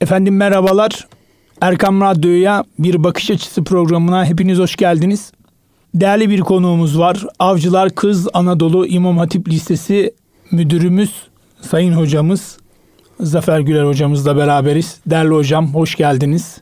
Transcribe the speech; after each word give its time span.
Efendim 0.00 0.36
merhabalar. 0.36 1.08
Erkam 1.60 2.00
Radyo'ya 2.00 2.64
bir 2.78 3.04
bakış 3.04 3.30
açısı 3.30 3.64
programına 3.64 4.24
hepiniz 4.24 4.58
hoş 4.58 4.76
geldiniz. 4.76 5.32
Değerli 5.94 6.30
bir 6.30 6.40
konuğumuz 6.40 6.98
var. 6.98 7.26
Avcılar 7.38 7.90
Kız 7.90 8.28
Anadolu 8.34 8.86
İmam 8.86 9.18
Hatip 9.18 9.48
Lisesi 9.48 10.14
müdürümüz, 10.50 11.12
sayın 11.60 11.92
hocamız 11.92 12.58
Zafer 13.20 13.60
Güler 13.60 13.84
hocamızla 13.84 14.36
beraberiz. 14.36 15.00
Değerli 15.06 15.34
hocam 15.34 15.74
hoş 15.74 15.94
geldiniz. 15.94 16.60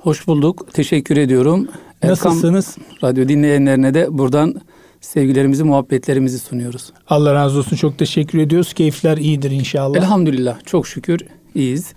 Hoş 0.00 0.26
bulduk. 0.26 0.68
Teşekkür 0.72 1.16
ediyorum. 1.16 1.68
Nasılsınız? 2.02 2.76
Erkam 2.78 3.10
Radyo 3.10 3.28
dinleyenlerine 3.28 3.94
de 3.94 4.06
buradan 4.10 4.54
sevgilerimizi, 5.00 5.64
muhabbetlerimizi 5.64 6.38
sunuyoruz. 6.38 6.92
Allah 7.08 7.34
razı 7.34 7.58
olsun. 7.58 7.76
Çok 7.76 7.98
teşekkür 7.98 8.38
ediyoruz. 8.38 8.72
Keyifler 8.72 9.16
iyidir 9.16 9.50
inşallah. 9.50 9.98
Elhamdülillah. 9.98 10.58
Çok 10.66 10.88
şükür 10.88 11.20
iyiyiz. 11.54 11.94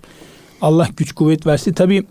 Allah 0.62 0.88
güç 0.96 1.12
kuvvet 1.12 1.46
versin. 1.46 1.72
Tabii 1.72 2.04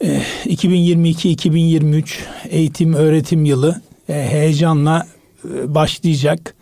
2022-2023 0.00 1.98
eh, 1.98 2.54
eğitim 2.54 2.94
öğretim 2.94 3.44
yılı 3.44 3.80
eh, 4.08 4.14
heyecanla 4.14 5.06
eh, 5.44 5.48
başlayacak. 5.66 6.54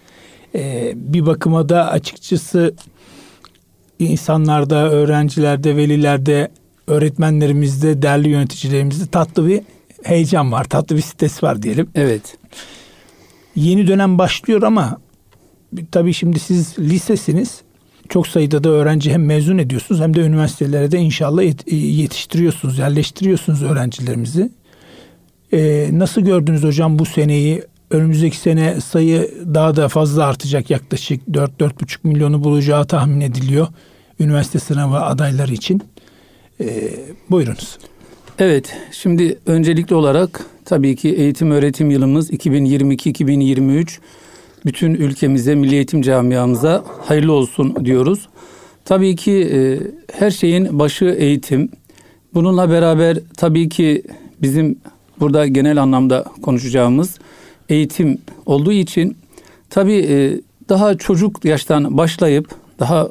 Bir 0.94 1.26
bakıma 1.26 1.68
da 1.68 1.90
açıkçası 1.90 2.74
insanlarda, 3.98 4.90
öğrencilerde, 4.90 5.76
velilerde, 5.76 6.48
öğretmenlerimizde, 6.86 8.02
değerli 8.02 8.28
yöneticilerimizde 8.28 9.06
tatlı 9.06 9.48
bir 9.48 9.62
heyecan 10.02 10.52
var, 10.52 10.64
tatlı 10.64 10.96
bir 10.96 11.00
stres 11.00 11.42
var 11.42 11.62
diyelim. 11.62 11.90
Evet. 11.94 12.38
Yeni 13.56 13.86
dönem 13.86 14.18
başlıyor 14.18 14.62
ama 14.62 14.98
tabii 15.92 16.14
şimdi 16.14 16.38
siz 16.38 16.78
lisesiniz 16.78 17.62
çok 18.08 18.26
sayıda 18.26 18.64
da 18.64 18.68
öğrenci 18.68 19.12
hem 19.12 19.24
mezun 19.24 19.58
ediyorsunuz 19.58 20.00
hem 20.00 20.16
de 20.16 20.20
üniversitelere 20.20 20.90
de 20.90 20.98
inşallah 20.98 21.42
e, 21.42 21.76
yetiştiriyorsunuz, 21.76 22.78
yerleştiriyorsunuz 22.78 23.62
öğrencilerimizi. 23.62 24.50
Ee, 25.52 25.88
nasıl 25.92 26.20
gördünüz 26.20 26.64
hocam 26.64 26.98
bu 26.98 27.06
seneyi? 27.06 27.62
Önümüzdeki 27.90 28.36
sene 28.36 28.80
sayı 28.80 29.34
daha 29.54 29.76
da 29.76 29.88
fazla 29.88 30.24
artacak 30.24 30.70
yaklaşık 30.70 31.28
4-4,5 31.28 31.98
milyonu 32.02 32.44
bulacağı 32.44 32.86
tahmin 32.86 33.20
ediliyor 33.20 33.66
üniversite 34.20 34.58
sınavı 34.58 35.00
adayları 35.00 35.52
için. 35.52 35.82
Ee, 36.60 36.90
buyurunuz. 37.30 37.78
Evet, 38.38 38.76
şimdi 38.92 39.38
öncelikli 39.46 39.94
olarak 39.94 40.46
tabii 40.64 40.96
ki 40.96 41.08
eğitim 41.08 41.50
öğretim 41.50 41.90
yılımız 41.90 42.30
2022-2023 42.30 43.98
bütün 44.68 44.94
ülkemize, 44.94 45.54
milli 45.54 45.74
eğitim 45.74 46.02
camiamıza 46.02 46.84
hayırlı 47.04 47.32
olsun 47.32 47.84
diyoruz. 47.84 48.28
Tabii 48.84 49.16
ki 49.16 49.32
e, 49.32 49.78
her 50.12 50.30
şeyin 50.30 50.78
başı 50.78 51.04
eğitim. 51.04 51.70
Bununla 52.34 52.70
beraber 52.70 53.18
tabii 53.36 53.68
ki 53.68 54.02
bizim 54.42 54.78
burada 55.20 55.46
genel 55.46 55.82
anlamda 55.82 56.24
konuşacağımız 56.42 57.18
eğitim 57.68 58.18
olduğu 58.46 58.72
için 58.72 59.16
tabii 59.70 60.06
e, 60.08 60.40
daha 60.68 60.94
çocuk 60.94 61.44
yaştan 61.44 61.96
başlayıp 61.96 62.50
daha 62.78 63.10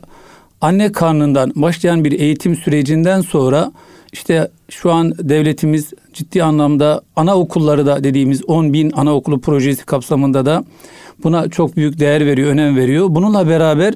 anne 0.61 0.91
karnından 0.91 1.51
başlayan 1.55 2.05
bir 2.05 2.19
eğitim 2.19 2.55
sürecinden 2.55 3.21
sonra 3.21 3.71
işte 4.13 4.51
şu 4.69 4.91
an 4.91 5.13
devletimiz 5.19 5.93
ciddi 6.13 6.43
anlamda 6.43 7.01
anaokulları 7.15 7.85
da 7.85 8.03
dediğimiz 8.03 8.45
10 8.45 8.73
bin 8.73 8.91
anaokulu 8.91 9.41
projesi 9.41 9.85
kapsamında 9.85 10.45
da 10.45 10.63
Buna 11.23 11.49
çok 11.49 11.77
büyük 11.77 11.99
değer 11.99 12.25
veriyor, 12.25 12.49
önem 12.49 12.75
veriyor. 12.75 13.07
Bununla 13.09 13.47
beraber 13.47 13.93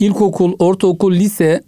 ilkokul, 0.00 0.52
ortaokul, 0.58 1.12
lise 1.12 1.62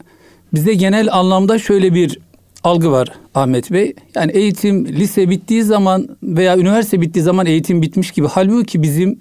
bize 0.55 0.74
genel 0.74 1.12
anlamda 1.12 1.58
şöyle 1.58 1.94
bir 1.94 2.19
algı 2.64 2.91
var 2.91 3.12
Ahmet 3.34 3.70
Bey. 3.70 3.94
Yani 4.14 4.33
eğitim 4.33 4.86
lise 4.86 5.30
bittiği 5.30 5.62
zaman 5.62 6.08
veya 6.22 6.58
üniversite 6.58 7.00
bittiği 7.00 7.22
zaman 7.22 7.46
eğitim 7.46 7.83
bitmiş 7.83 8.11
gibi. 8.11 8.27
Halbuki 8.27 8.83
bizim 8.83 9.18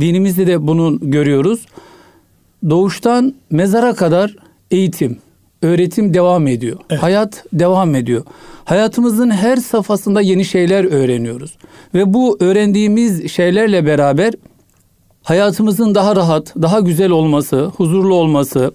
dinimizde 0.00 0.46
de 0.46 0.66
bunu 0.66 0.98
görüyoruz. 1.02 1.66
Doğuştan 2.70 3.34
mezara 3.50 3.94
kadar 3.94 4.36
eğitim, 4.70 5.18
öğretim 5.62 6.14
devam 6.14 6.46
ediyor. 6.46 6.78
Evet. 6.90 7.02
Hayat 7.02 7.44
devam 7.52 7.94
ediyor. 7.94 8.24
Hayatımızın 8.64 9.30
her 9.30 9.56
safhasında 9.56 10.20
yeni 10.20 10.44
şeyler 10.44 10.84
öğreniyoruz. 10.84 11.56
Ve 11.94 12.14
bu 12.14 12.36
öğrendiğimiz 12.40 13.32
şeylerle 13.32 13.86
beraber 13.86 14.34
hayatımızın 15.22 15.94
daha 15.94 16.16
rahat, 16.16 16.54
daha 16.62 16.80
güzel 16.80 17.10
olması, 17.10 17.64
huzurlu 17.64 18.14
olması 18.14 18.72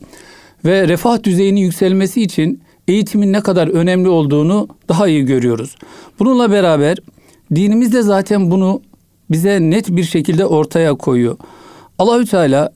ve 0.65 0.87
refah 0.87 1.23
düzeyinin 1.23 1.61
yükselmesi 1.61 2.21
için 2.21 2.61
eğitimin 2.87 3.33
ne 3.33 3.41
kadar 3.41 3.67
önemli 3.67 4.09
olduğunu 4.09 4.67
daha 4.89 5.07
iyi 5.07 5.25
görüyoruz. 5.25 5.75
Bununla 6.19 6.51
beraber 6.51 6.97
dinimiz 7.55 7.93
de 7.93 8.01
zaten 8.01 8.51
bunu 8.51 8.81
bize 9.31 9.59
net 9.61 9.89
bir 9.89 10.03
şekilde 10.03 10.45
ortaya 10.45 10.93
koyuyor. 10.93 11.37
Allahü 11.99 12.25
Teala 12.25 12.71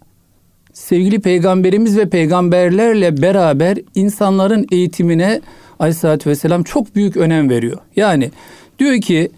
sevgili 0.74 1.20
peygamberimiz 1.20 1.98
ve 1.98 2.10
peygamberlerle 2.10 3.22
beraber 3.22 3.78
insanların 3.96 4.68
eğitimine 4.72 5.42
aleyhissalatü 5.80 6.30
vesselam 6.30 6.64
çok 6.64 6.96
büyük 6.96 7.18
önem 7.18 7.50
veriyor. 7.50 7.78
Yani 7.96 8.32
diyor 8.80 9.02
ki 9.02 9.32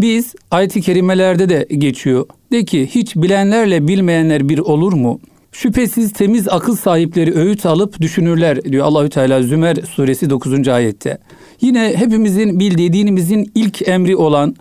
biz 0.00 0.34
ayet-i 0.50 0.80
kerimelerde 0.80 1.48
de 1.48 1.66
geçiyor. 1.78 2.26
De 2.52 2.64
ki 2.64 2.86
hiç 2.86 3.16
bilenlerle 3.16 3.88
bilmeyenler 3.88 4.48
bir 4.48 4.58
olur 4.58 4.92
mu? 4.92 5.20
Şüphesiz 5.52 6.12
temiz 6.12 6.48
akıl 6.48 6.76
sahipleri 6.76 7.34
öğüt 7.34 7.66
alıp 7.66 8.00
düşünürler 8.00 8.64
diyor 8.64 8.86
Allahü 8.86 9.08
Teala 9.08 9.42
Zümer 9.42 9.76
suresi 9.76 10.30
9. 10.30 10.68
ayette. 10.68 11.18
Yine 11.60 11.92
hepimizin 11.96 12.60
bildiği 12.60 12.92
dinimizin 12.92 13.52
ilk 13.54 13.88
emri 13.88 14.16
olan 14.16 14.56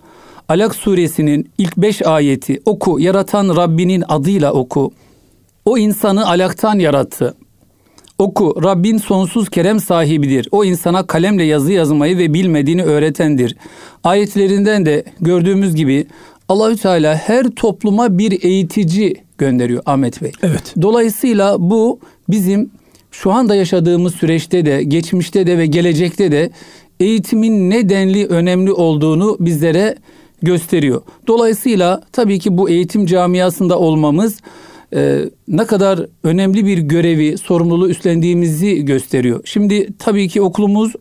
Alak 0.49 0.75
suresinin 0.75 1.49
ilk 1.57 1.77
beş 1.77 2.01
ayeti 2.01 2.61
oku 2.65 2.99
yaratan 2.99 3.55
Rabbinin 3.55 4.03
adıyla 4.07 4.53
oku. 4.53 4.91
O 5.65 5.77
insanı 5.77 6.27
alaktan 6.27 6.79
yarattı. 6.79 7.35
Oku, 8.17 8.55
Rabbin 8.63 8.97
sonsuz 8.97 9.49
kerem 9.49 9.79
sahibidir. 9.79 10.47
O 10.51 10.65
insana 10.65 11.07
kalemle 11.07 11.43
yazı 11.43 11.71
yazmayı 11.71 12.17
ve 12.17 12.33
bilmediğini 12.33 12.83
öğretendir. 12.83 13.55
Ayetlerinden 14.03 14.85
de 14.85 15.03
gördüğümüz 15.21 15.75
gibi 15.75 16.07
Allahü 16.49 16.77
Teala 16.77 17.15
her 17.15 17.49
topluma 17.49 18.17
bir 18.17 18.43
eğitici 18.43 19.23
gönderiyor 19.37 19.83
Ahmet 19.85 20.21
Bey. 20.21 20.31
Evet. 20.43 20.73
Dolayısıyla 20.81 21.55
bu 21.59 21.99
bizim 22.29 22.71
şu 23.11 23.31
anda 23.31 23.55
yaşadığımız 23.55 24.15
süreçte 24.15 24.65
de, 24.65 24.83
geçmişte 24.83 25.47
de 25.47 25.57
ve 25.57 25.65
gelecekte 25.65 26.31
de 26.31 26.51
eğitimin 26.99 27.69
ne 27.69 27.89
denli 27.89 28.27
önemli 28.27 28.71
olduğunu 28.71 29.37
bizlere 29.39 29.95
gösteriyor. 30.41 31.01
Dolayısıyla 31.27 32.01
tabii 32.11 32.39
ki 32.39 32.57
bu 32.57 32.69
eğitim 32.69 33.05
camiasında 33.05 33.79
olmamız 33.79 34.41
e, 34.95 35.29
ne 35.47 35.65
kadar 35.65 36.05
önemli 36.23 36.65
bir 36.65 36.77
görevi, 36.77 37.37
sorumluluğu 37.37 37.89
üstlendiğimizi 37.89 38.85
gösteriyor. 38.85 39.41
Şimdi 39.45 39.87
tabii 39.99 40.27
ki 40.27 40.41
okulumuz 40.41 40.93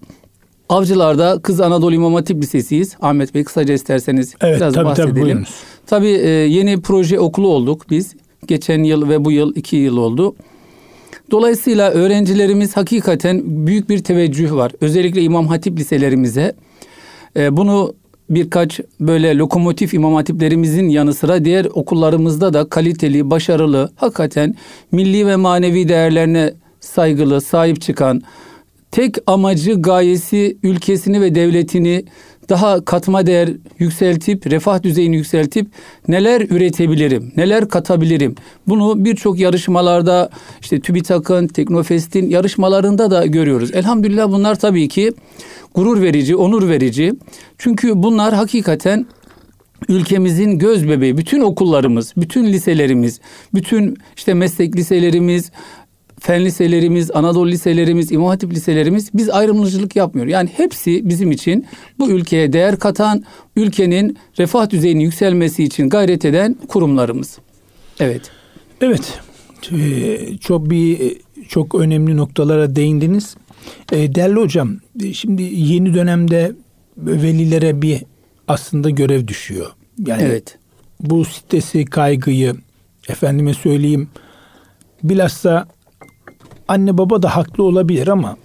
Avcılar'da 0.69 1.39
Kız 1.43 1.61
Anadolu 1.61 1.95
İmam 1.95 2.15
Hatip 2.15 2.43
Lisesi'yiz. 2.43 2.97
Ahmet 3.01 3.35
Bey 3.35 3.45
kısaca 3.45 3.75
isterseniz 3.75 4.35
evet, 4.41 4.57
biraz 4.57 4.75
tabii, 4.75 4.85
bahsedelim. 4.85 5.45
Tabii, 5.45 5.47
tabii 5.87 6.27
e, 6.27 6.29
yeni 6.29 6.81
proje 6.81 7.21
okulu 7.21 7.49
olduk 7.49 7.91
biz. 7.91 8.15
Geçen 8.47 8.83
yıl 8.83 9.09
ve 9.09 9.25
bu 9.25 9.33
yıl 9.33 9.57
iki 9.57 9.77
yıl 9.77 9.97
oldu. 9.97 10.35
Dolayısıyla 11.31 11.91
öğrencilerimiz 11.91 12.77
hakikaten 12.77 13.43
büyük 13.45 13.89
bir 13.89 13.99
teveccüh 13.99 14.53
var. 14.53 14.73
Özellikle 14.81 15.23
İmam 15.23 15.47
Hatip 15.47 15.79
liselerimize. 15.79 16.55
E, 17.37 17.57
bunu 17.57 17.95
birkaç 18.31 18.81
böyle 19.01 19.39
lokomotif 19.39 19.95
imam 19.95 20.15
hatiplerimizin 20.15 20.89
yanı 20.89 21.15
sıra 21.15 21.45
diğer 21.45 21.65
okullarımızda 21.65 22.53
da 22.53 22.69
kaliteli, 22.69 23.31
başarılı, 23.31 23.93
hakikaten 23.97 24.55
milli 24.93 25.27
ve 25.27 25.37
manevi 25.37 25.89
değerlerine 25.89 26.55
saygılı, 26.81 27.41
sahip 27.41 27.81
çıkan, 27.81 28.23
tek 28.91 29.17
amacı, 29.27 29.83
gayesi 29.83 30.59
ülkesini 30.63 31.21
ve 31.21 31.35
devletini 31.35 32.05
daha 32.51 32.85
katma 32.85 33.27
değer 33.27 33.51
yükseltip, 33.79 34.47
refah 34.47 34.83
düzeyini 34.83 35.17
yükseltip 35.17 35.67
neler 36.09 36.41
üretebilirim, 36.41 37.33
neler 37.37 37.69
katabilirim? 37.69 38.35
Bunu 38.69 39.05
birçok 39.05 39.39
yarışmalarda 39.39 40.31
işte 40.61 40.81
TÜBİTAK'ın, 40.81 41.47
Teknofest'in 41.47 42.31
yarışmalarında 42.31 43.11
da 43.11 43.27
görüyoruz. 43.27 43.71
Elhamdülillah 43.75 44.29
bunlar 44.31 44.59
tabii 44.59 44.89
ki 44.89 45.13
gurur 45.75 46.03
verici, 46.03 46.37
onur 46.37 46.69
verici. 46.69 47.13
Çünkü 47.59 48.03
bunlar 48.03 48.35
hakikaten 48.35 49.07
ülkemizin 49.89 50.59
göz 50.59 50.89
bebeği. 50.89 51.17
Bütün 51.17 51.41
okullarımız, 51.41 52.13
bütün 52.17 52.45
liselerimiz, 52.45 53.21
bütün 53.55 53.97
işte 54.17 54.35
meslek 54.35 54.77
liselerimiz, 54.77 55.51
fen 56.21 56.45
liselerimiz, 56.45 57.11
Anadolu 57.11 57.49
liselerimiz, 57.49 58.13
İmam 58.13 58.29
Hatip 58.29 58.53
liselerimiz 58.53 59.11
biz 59.15 59.31
ayrımcılık 59.31 59.97
yapmıyor. 59.97 60.27
Yani 60.27 60.51
hepsi 60.57 61.09
bizim 61.09 61.33
için 61.33 61.67
bu 61.99 62.11
ülkeye 62.11 62.53
değer 62.53 62.79
katan, 62.79 63.25
ülkenin 63.57 64.19
refah 64.39 64.71
düzeyinin 64.71 65.01
yükselmesi 65.01 65.65
için 65.65 65.89
gayret 65.89 66.25
eden 66.25 66.57
kurumlarımız. 66.69 67.39
Evet. 68.01 68.23
Evet. 68.81 69.21
Ee, 69.73 70.39
çok 70.39 70.71
bir 70.71 71.17
çok 71.49 71.75
önemli 71.75 72.17
noktalara 72.17 72.77
değindiniz. 72.77 73.37
E, 73.93 74.15
değerli 74.15 74.41
hocam, 74.41 74.77
şimdi 75.13 75.43
yeni 75.43 75.95
dönemde 75.95 76.53
velilere 76.97 77.83
bir 77.83 78.03
aslında 78.49 78.91
görev 78.91 79.29
düşüyor. 79.29 79.67
Yani 80.07 80.23
evet. 80.23 80.59
bu 81.01 81.25
stresi, 81.25 81.85
kaygıyı, 81.85 82.55
efendime 83.09 83.55
söyleyeyim, 83.55 84.09
bilhassa 85.03 85.69
anne 86.71 86.99
baba 86.99 87.23
da 87.23 87.37
haklı 87.37 87.65
olabilir 87.65 88.09
ama 88.09 88.37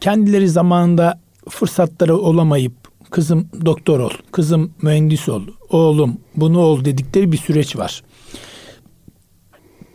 kendileri 0.00 0.48
zamanında 0.48 1.20
fırsatları 1.48 2.16
olamayıp 2.16 2.72
kızım 3.10 3.48
doktor 3.64 4.00
ol, 4.00 4.10
kızım 4.32 4.72
mühendis 4.82 5.28
ol, 5.28 5.42
oğlum 5.70 6.18
bunu 6.36 6.58
ol 6.58 6.84
dedikleri 6.84 7.32
bir 7.32 7.36
süreç 7.36 7.76
var. 7.76 8.02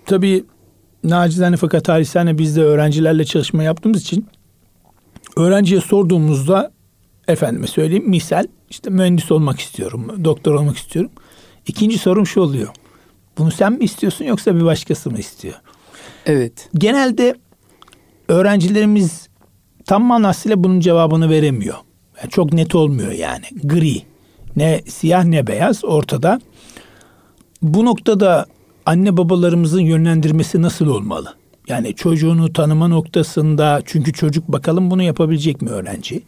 Tabii 0.06 0.46
nacizane 1.04 1.58
fakat 1.58 1.86
tarihsane 1.86 2.38
biz 2.38 2.56
de 2.56 2.64
öğrencilerle 2.64 3.26
çalışma 3.26 3.64
yaptığımız 3.64 4.02
için 4.02 4.28
öğrenciye 5.38 5.82
sorduğumuzda 5.82 6.72
efendime 7.28 7.68
söyleyeyim 7.68 8.10
misal 8.10 8.48
işte 8.70 8.90
mühendis 8.90 9.32
olmak 9.32 9.60
istiyorum, 9.60 10.24
doktor 10.24 10.54
olmak 10.56 10.78
istiyorum. 10.78 11.12
İkinci 11.68 11.98
sorum 11.98 12.28
şu 12.28 12.42
oluyor. 12.42 12.70
Bunu 13.38 13.52
sen 13.52 13.74
mi 13.74 13.84
istiyorsun 13.84 14.26
yoksa 14.26 14.56
bir 14.56 14.66
başkası 14.66 15.12
mı 15.12 15.20
istiyor? 15.20 15.56
Evet. 16.26 16.70
Genelde 16.74 17.36
öğrencilerimiz 18.30 19.30
tam 19.86 20.04
manasıyla 20.04 20.64
bunun 20.64 20.80
cevabını 20.80 21.30
veremiyor. 21.30 21.76
Yani 22.18 22.30
çok 22.30 22.54
net 22.54 22.76
olmuyor 22.76 23.12
yani. 23.12 23.46
Gri. 23.64 24.02
Ne 24.56 24.81
siyah 24.88 25.26
ne 25.26 25.48
beyaz 25.48 25.86
ortada. 25.86 26.42
Bu 27.62 27.86
noktada 27.86 28.46
anne 28.86 29.18
babalarımızın 29.18 29.81
yönlendirmesi 29.81 30.62
nasıl 30.62 30.88
olmalı? 30.88 31.36
Yani 31.68 31.96
çocuğunu 31.96 32.54
tanıma 32.54 32.88
noktasında 32.88 33.81
çünkü 33.86 34.14
çocuk 34.14 34.48
bakalım 34.48 34.92
bunu 34.92 35.04
yapabilecek 35.04 35.62
mi 35.62 35.70
öğrenci? 35.70 36.22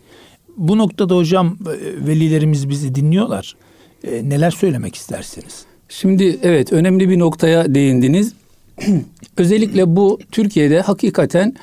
Bu 0.58 0.78
noktada 0.78 1.16
hocam 1.16 1.58
e, 1.62 2.08
velilerimiz 2.08 2.70
bizi 2.70 2.96
dinliyorlar. 2.96 3.56
E, 4.04 4.30
neler 4.30 4.52
söylemek 4.52 4.96
istersiniz? 4.96 5.66
Şimdi 5.90 6.40
evet 6.44 6.74
önemli 6.74 7.10
bir 7.10 7.20
noktaya 7.20 7.76
değindiniz. 7.76 8.34
Özellikle 9.38 9.96
bu 9.96 10.20
Türkiye'de 10.32 10.82
hakikaten 10.82 11.56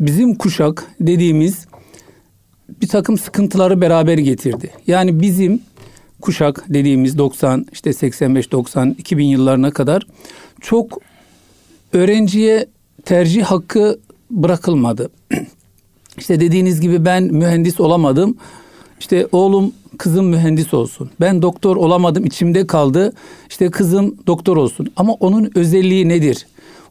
bizim 0.00 0.34
kuşak 0.34 0.86
dediğimiz 1.00 1.66
bir 2.82 2.88
takım 2.88 3.18
sıkıntıları 3.18 3.80
beraber 3.80 4.18
getirdi. 4.18 4.70
Yani 4.86 5.20
bizim 5.20 5.62
kuşak 6.20 6.64
dediğimiz 6.68 7.18
90 7.18 7.66
işte 7.72 7.92
85 7.92 8.52
90 8.52 8.96
2000 8.98 9.24
yıllarına 9.24 9.70
kadar 9.70 10.06
çok 10.60 11.00
öğrenciye 11.92 12.66
tercih 13.04 13.44
hakkı 13.44 14.00
bırakılmadı. 14.30 15.10
İşte 16.18 16.40
dediğiniz 16.40 16.80
gibi 16.80 17.04
ben 17.04 17.22
mühendis 17.22 17.80
olamadım. 17.80 18.36
İşte 19.00 19.26
oğlum 19.32 19.72
kızım 19.98 20.26
mühendis 20.26 20.74
olsun. 20.74 21.10
Ben 21.20 21.42
doktor 21.42 21.76
olamadım 21.76 22.24
içimde 22.24 22.66
kaldı. 22.66 23.12
İşte 23.48 23.70
kızım 23.70 24.16
doktor 24.26 24.56
olsun. 24.56 24.92
Ama 24.96 25.12
onun 25.12 25.50
özelliği 25.54 26.08
nedir? 26.08 26.46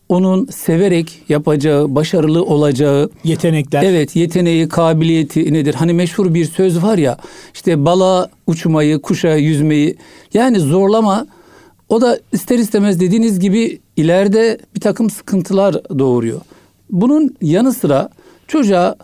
Onun 0.09 0.45
severek 0.45 1.21
yapacağı, 1.29 1.95
başarılı 1.95 2.43
olacağı 2.43 3.09
yetenekler. 3.23 3.83
Evet, 3.83 4.15
yeteneği, 4.15 4.69
kabiliyeti 4.69 5.53
nedir? 5.53 5.73
Hani 5.73 5.93
meşhur 5.93 6.33
bir 6.33 6.45
söz 6.45 6.83
var 6.83 6.97
ya. 6.97 7.17
işte 7.53 7.85
bala 7.85 8.29
uçmayı, 8.47 9.01
kuşa 9.01 9.35
yüzmeyi. 9.35 9.97
Yani 10.33 10.59
zorlama 10.59 11.27
o 11.89 12.01
da 12.01 12.19
ister 12.31 12.59
istemez 12.59 12.99
dediğiniz 12.99 13.39
gibi 13.39 13.79
ileride 13.97 14.57
bir 14.75 14.79
takım 14.79 15.09
sıkıntılar 15.09 15.99
doğuruyor. 15.99 16.41
Bunun 16.89 17.35
yanı 17.41 17.73
sıra 17.73 18.09
çocuğa 18.47 18.95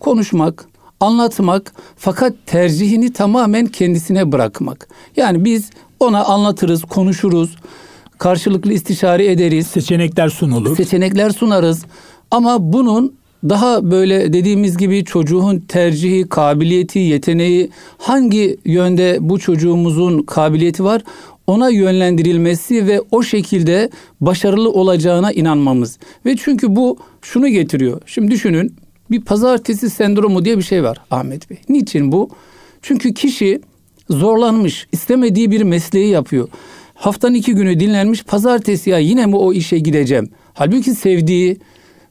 konuşmak, 0.00 0.64
anlatmak 1.00 1.72
fakat 1.96 2.34
tercihini 2.46 3.12
tamamen 3.12 3.66
kendisine 3.66 4.32
bırakmak. 4.32 4.88
Yani 5.16 5.44
biz 5.44 5.70
ona 6.00 6.24
anlatırız, 6.24 6.84
konuşuruz 6.84 7.56
karşılıklı 8.18 8.72
istişare 8.72 9.32
ederiz. 9.32 9.66
Seçenekler 9.66 10.28
sunulur. 10.28 10.76
Seçenekler 10.76 11.30
sunarız. 11.30 11.84
Ama 12.30 12.72
bunun 12.72 13.14
daha 13.48 13.90
böyle 13.90 14.32
dediğimiz 14.32 14.76
gibi 14.76 15.04
çocuğun 15.04 15.58
tercihi, 15.58 16.28
kabiliyeti, 16.28 16.98
yeteneği 16.98 17.70
hangi 17.98 18.56
yönde 18.64 19.18
bu 19.20 19.38
çocuğumuzun 19.38 20.22
kabiliyeti 20.22 20.84
var 20.84 21.02
ona 21.46 21.68
yönlendirilmesi 21.68 22.86
ve 22.86 23.00
o 23.10 23.22
şekilde 23.22 23.90
başarılı 24.20 24.72
olacağına 24.72 25.32
inanmamız. 25.32 25.98
Ve 26.26 26.36
çünkü 26.36 26.76
bu 26.76 26.98
şunu 27.22 27.48
getiriyor. 27.48 28.00
Şimdi 28.06 28.30
düşünün 28.30 28.74
bir 29.10 29.20
pazartesi 29.20 29.90
sendromu 29.90 30.44
diye 30.44 30.58
bir 30.58 30.62
şey 30.62 30.82
var 30.82 30.98
Ahmet 31.10 31.50
Bey. 31.50 31.58
Niçin 31.68 32.12
bu? 32.12 32.30
Çünkü 32.82 33.14
kişi 33.14 33.60
zorlanmış, 34.10 34.86
istemediği 34.92 35.50
bir 35.50 35.62
mesleği 35.62 36.08
yapıyor. 36.08 36.48
Haftanın 37.02 37.34
iki 37.34 37.54
günü 37.54 37.80
dinlenmiş. 37.80 38.24
Pazartesi 38.24 38.90
ya 38.90 38.98
yine 38.98 39.26
mi 39.26 39.36
o 39.36 39.52
işe 39.52 39.78
gideceğim? 39.78 40.30
Halbuki 40.54 40.94
sevdiği, 40.94 41.56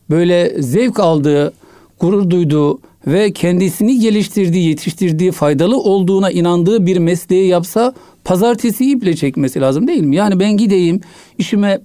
böyle 0.09 0.61
zevk 0.61 0.99
aldığı, 0.99 1.53
gurur 1.99 2.29
duyduğu 2.29 2.79
ve 3.07 3.31
kendisini 3.31 3.99
geliştirdiği, 3.99 4.69
yetiştirdiği, 4.69 5.31
faydalı 5.31 5.77
olduğuna 5.77 6.31
inandığı 6.31 6.85
bir 6.85 6.97
mesleği 6.97 7.47
yapsa 7.47 7.93
pazartesi 8.23 8.91
iple 8.91 9.15
çekmesi 9.15 9.61
lazım 9.61 9.87
değil 9.87 10.03
mi? 10.03 10.15
Yani 10.15 10.39
ben 10.39 10.57
gideyim, 10.57 11.01
işime 11.37 11.79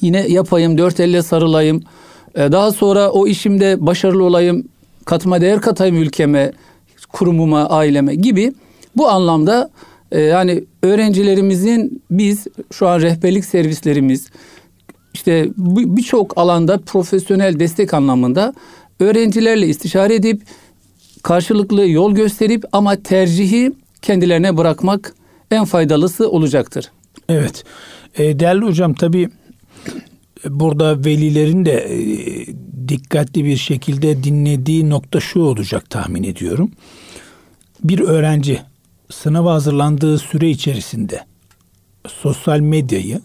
yine 0.00 0.26
yapayım, 0.28 0.78
dört 0.78 1.00
elle 1.00 1.22
sarılayım. 1.22 1.82
E, 2.34 2.52
daha 2.52 2.72
sonra 2.72 3.10
o 3.10 3.26
işimde 3.26 3.86
başarılı 3.86 4.24
olayım, 4.24 4.64
katma 5.04 5.40
değer 5.40 5.60
katayım 5.60 5.96
ülkeme, 5.96 6.52
kurumuma, 7.12 7.68
aileme 7.68 8.14
gibi 8.14 8.52
bu 8.96 9.08
anlamda 9.08 9.70
ee, 10.12 10.20
yani 10.20 10.64
öğrencilerimizin 10.82 12.02
biz 12.10 12.46
şu 12.72 12.88
an 12.88 13.00
rehberlik 13.00 13.44
servislerimiz 13.44 14.28
işte 15.14 15.48
birçok 15.56 16.38
alanda 16.38 16.78
profesyonel 16.78 17.60
destek 17.60 17.94
anlamında 17.94 18.54
öğrencilerle 19.00 19.66
istişare 19.66 20.14
edip 20.14 20.42
karşılıklı 21.22 21.88
yol 21.88 22.14
gösterip 22.14 22.64
ama 22.72 22.96
tercihi 22.96 23.72
kendilerine 24.02 24.56
bırakmak 24.56 25.14
en 25.50 25.64
faydalısı 25.64 26.30
olacaktır. 26.30 26.90
Evet. 27.28 27.64
E, 28.18 28.38
değerli 28.38 28.64
hocam 28.64 28.94
tabii 28.94 29.28
burada 30.48 31.04
velilerin 31.04 31.64
de 31.64 31.72
e, 31.72 31.98
dikkatli 32.88 33.44
bir 33.44 33.56
şekilde 33.56 34.24
dinlediği 34.24 34.90
nokta 34.90 35.20
şu 35.20 35.40
olacak 35.40 35.90
tahmin 35.90 36.22
ediyorum. 36.22 36.70
Bir 37.84 38.00
öğrenci 38.00 38.60
sınava 39.12 39.52
hazırlandığı 39.52 40.18
süre 40.18 40.50
içerisinde 40.50 41.20
sosyal 42.08 42.60
medyayı 42.60 43.20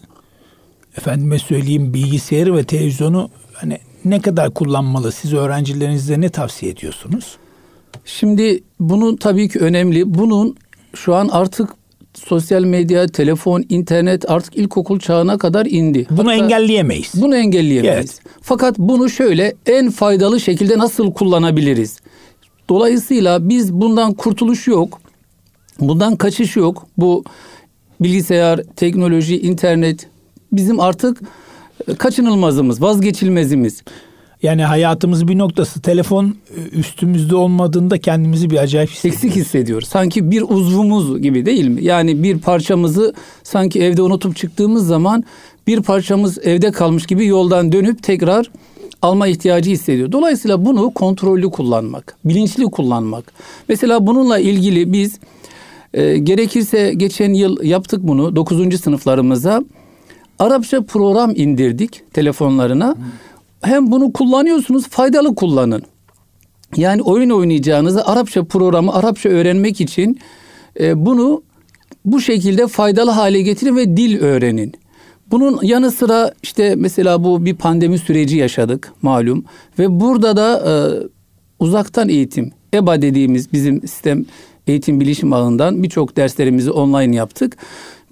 efendime 0.98 1.38
söyleyeyim 1.38 1.94
bilgisayarı 1.94 2.56
ve 2.56 2.64
televizyonu 2.64 3.30
hani 3.52 3.78
ne 4.04 4.20
kadar 4.20 4.54
kullanmalı? 4.54 5.12
Siz 5.12 5.32
öğrencilerinize 5.32 6.20
ne 6.20 6.28
tavsiye 6.28 6.72
ediyorsunuz? 6.72 7.36
Şimdi 8.04 8.62
bunun 8.80 9.16
tabii 9.16 9.48
ki 9.48 9.58
önemli. 9.58 10.14
Bunun 10.14 10.56
şu 10.94 11.14
an 11.14 11.28
artık 11.28 11.68
sosyal 12.14 12.62
medya, 12.62 13.06
telefon, 13.06 13.64
internet 13.68 14.30
artık 14.30 14.56
ilkokul 14.56 14.98
çağına 14.98 15.38
kadar 15.38 15.66
indi. 15.66 16.06
Bunu 16.10 16.30
Hatta 16.30 16.34
engelleyemeyiz. 16.44 17.12
Bunu 17.14 17.36
engelleyemeyiz. 17.36 17.96
Evet. 17.96 18.20
Fakat 18.42 18.78
bunu 18.78 19.10
şöyle 19.10 19.54
en 19.66 19.90
faydalı 19.90 20.40
şekilde 20.40 20.78
nasıl 20.78 21.12
kullanabiliriz? 21.12 22.00
Dolayısıyla 22.68 23.48
biz 23.48 23.72
bundan 23.72 24.14
kurtuluş 24.14 24.66
yok. 24.66 25.00
Bundan 25.80 26.16
kaçış 26.16 26.56
yok. 26.56 26.86
Bu 26.96 27.24
bilgisayar, 28.00 28.60
teknoloji, 28.76 29.40
internet 29.40 30.06
bizim 30.52 30.80
artık 30.80 31.20
e, 31.88 31.94
kaçınılmazımız, 31.94 32.82
vazgeçilmezimiz. 32.82 33.82
Yani 34.42 34.64
hayatımız 34.64 35.28
bir 35.28 35.38
noktası 35.38 35.82
telefon 35.82 36.36
e, 36.56 36.60
üstümüzde 36.76 37.36
olmadığında 37.36 37.98
kendimizi 37.98 38.50
bir 38.50 38.56
acayip 38.56 38.90
hissediyoruz. 38.90 39.24
Eksik 39.24 39.36
hissediyoruz. 39.36 39.88
Sanki 39.88 40.30
bir 40.30 40.42
uzvumuz 40.42 41.22
gibi 41.22 41.46
değil 41.46 41.68
mi? 41.68 41.84
Yani 41.84 42.22
bir 42.22 42.38
parçamızı 42.38 43.14
sanki 43.42 43.82
evde 43.82 44.02
unutup 44.02 44.36
çıktığımız 44.36 44.86
zaman 44.86 45.24
bir 45.66 45.82
parçamız 45.82 46.38
evde 46.38 46.72
kalmış 46.72 47.06
gibi 47.06 47.26
yoldan 47.26 47.72
dönüp 47.72 48.02
tekrar 48.02 48.50
alma 49.02 49.26
ihtiyacı 49.26 49.70
hissediyor. 49.70 50.12
Dolayısıyla 50.12 50.64
bunu 50.64 50.90
kontrollü 50.90 51.50
kullanmak, 51.50 52.16
bilinçli 52.24 52.64
kullanmak. 52.64 53.32
Mesela 53.68 54.06
bununla 54.06 54.38
ilgili 54.38 54.92
biz 54.92 55.18
e, 55.94 56.18
gerekirse 56.18 56.94
geçen 56.96 57.32
yıl 57.32 57.62
yaptık 57.62 58.00
bunu 58.02 58.36
9. 58.36 58.80
sınıflarımıza. 58.80 59.64
Arapça 60.38 60.82
program 60.82 61.32
indirdik 61.36 62.12
telefonlarına. 62.12 62.96
Hem 63.62 63.90
bunu 63.90 64.12
kullanıyorsunuz 64.12 64.88
faydalı 64.88 65.34
kullanın. 65.34 65.82
Yani 66.76 67.02
oyun 67.02 67.30
oynayacağınızı 67.30 68.06
Arapça 68.06 68.44
programı 68.44 68.94
Arapça 68.94 69.28
öğrenmek 69.28 69.80
için 69.80 70.18
e, 70.80 71.06
bunu 71.06 71.42
bu 72.04 72.20
şekilde 72.20 72.66
faydalı 72.66 73.10
hale 73.10 73.42
getirin 73.42 73.76
ve 73.76 73.96
dil 73.96 74.20
öğrenin. 74.20 74.72
Bunun 75.30 75.58
yanı 75.62 75.90
sıra 75.90 76.32
işte 76.42 76.74
mesela 76.76 77.24
bu 77.24 77.44
bir 77.44 77.56
pandemi 77.56 77.98
süreci 77.98 78.36
yaşadık 78.36 78.92
malum 79.02 79.44
ve 79.78 80.00
burada 80.00 80.36
da 80.36 80.62
e, 80.66 80.72
uzaktan 81.58 82.08
eğitim, 82.08 82.52
EBA 82.74 83.02
dediğimiz 83.02 83.52
bizim 83.52 83.80
sistem 83.80 84.24
eğitim 84.68 85.00
bilişim 85.00 85.32
ağından 85.32 85.82
birçok 85.82 86.16
derslerimizi 86.16 86.70
online 86.70 87.16
yaptık. 87.16 87.56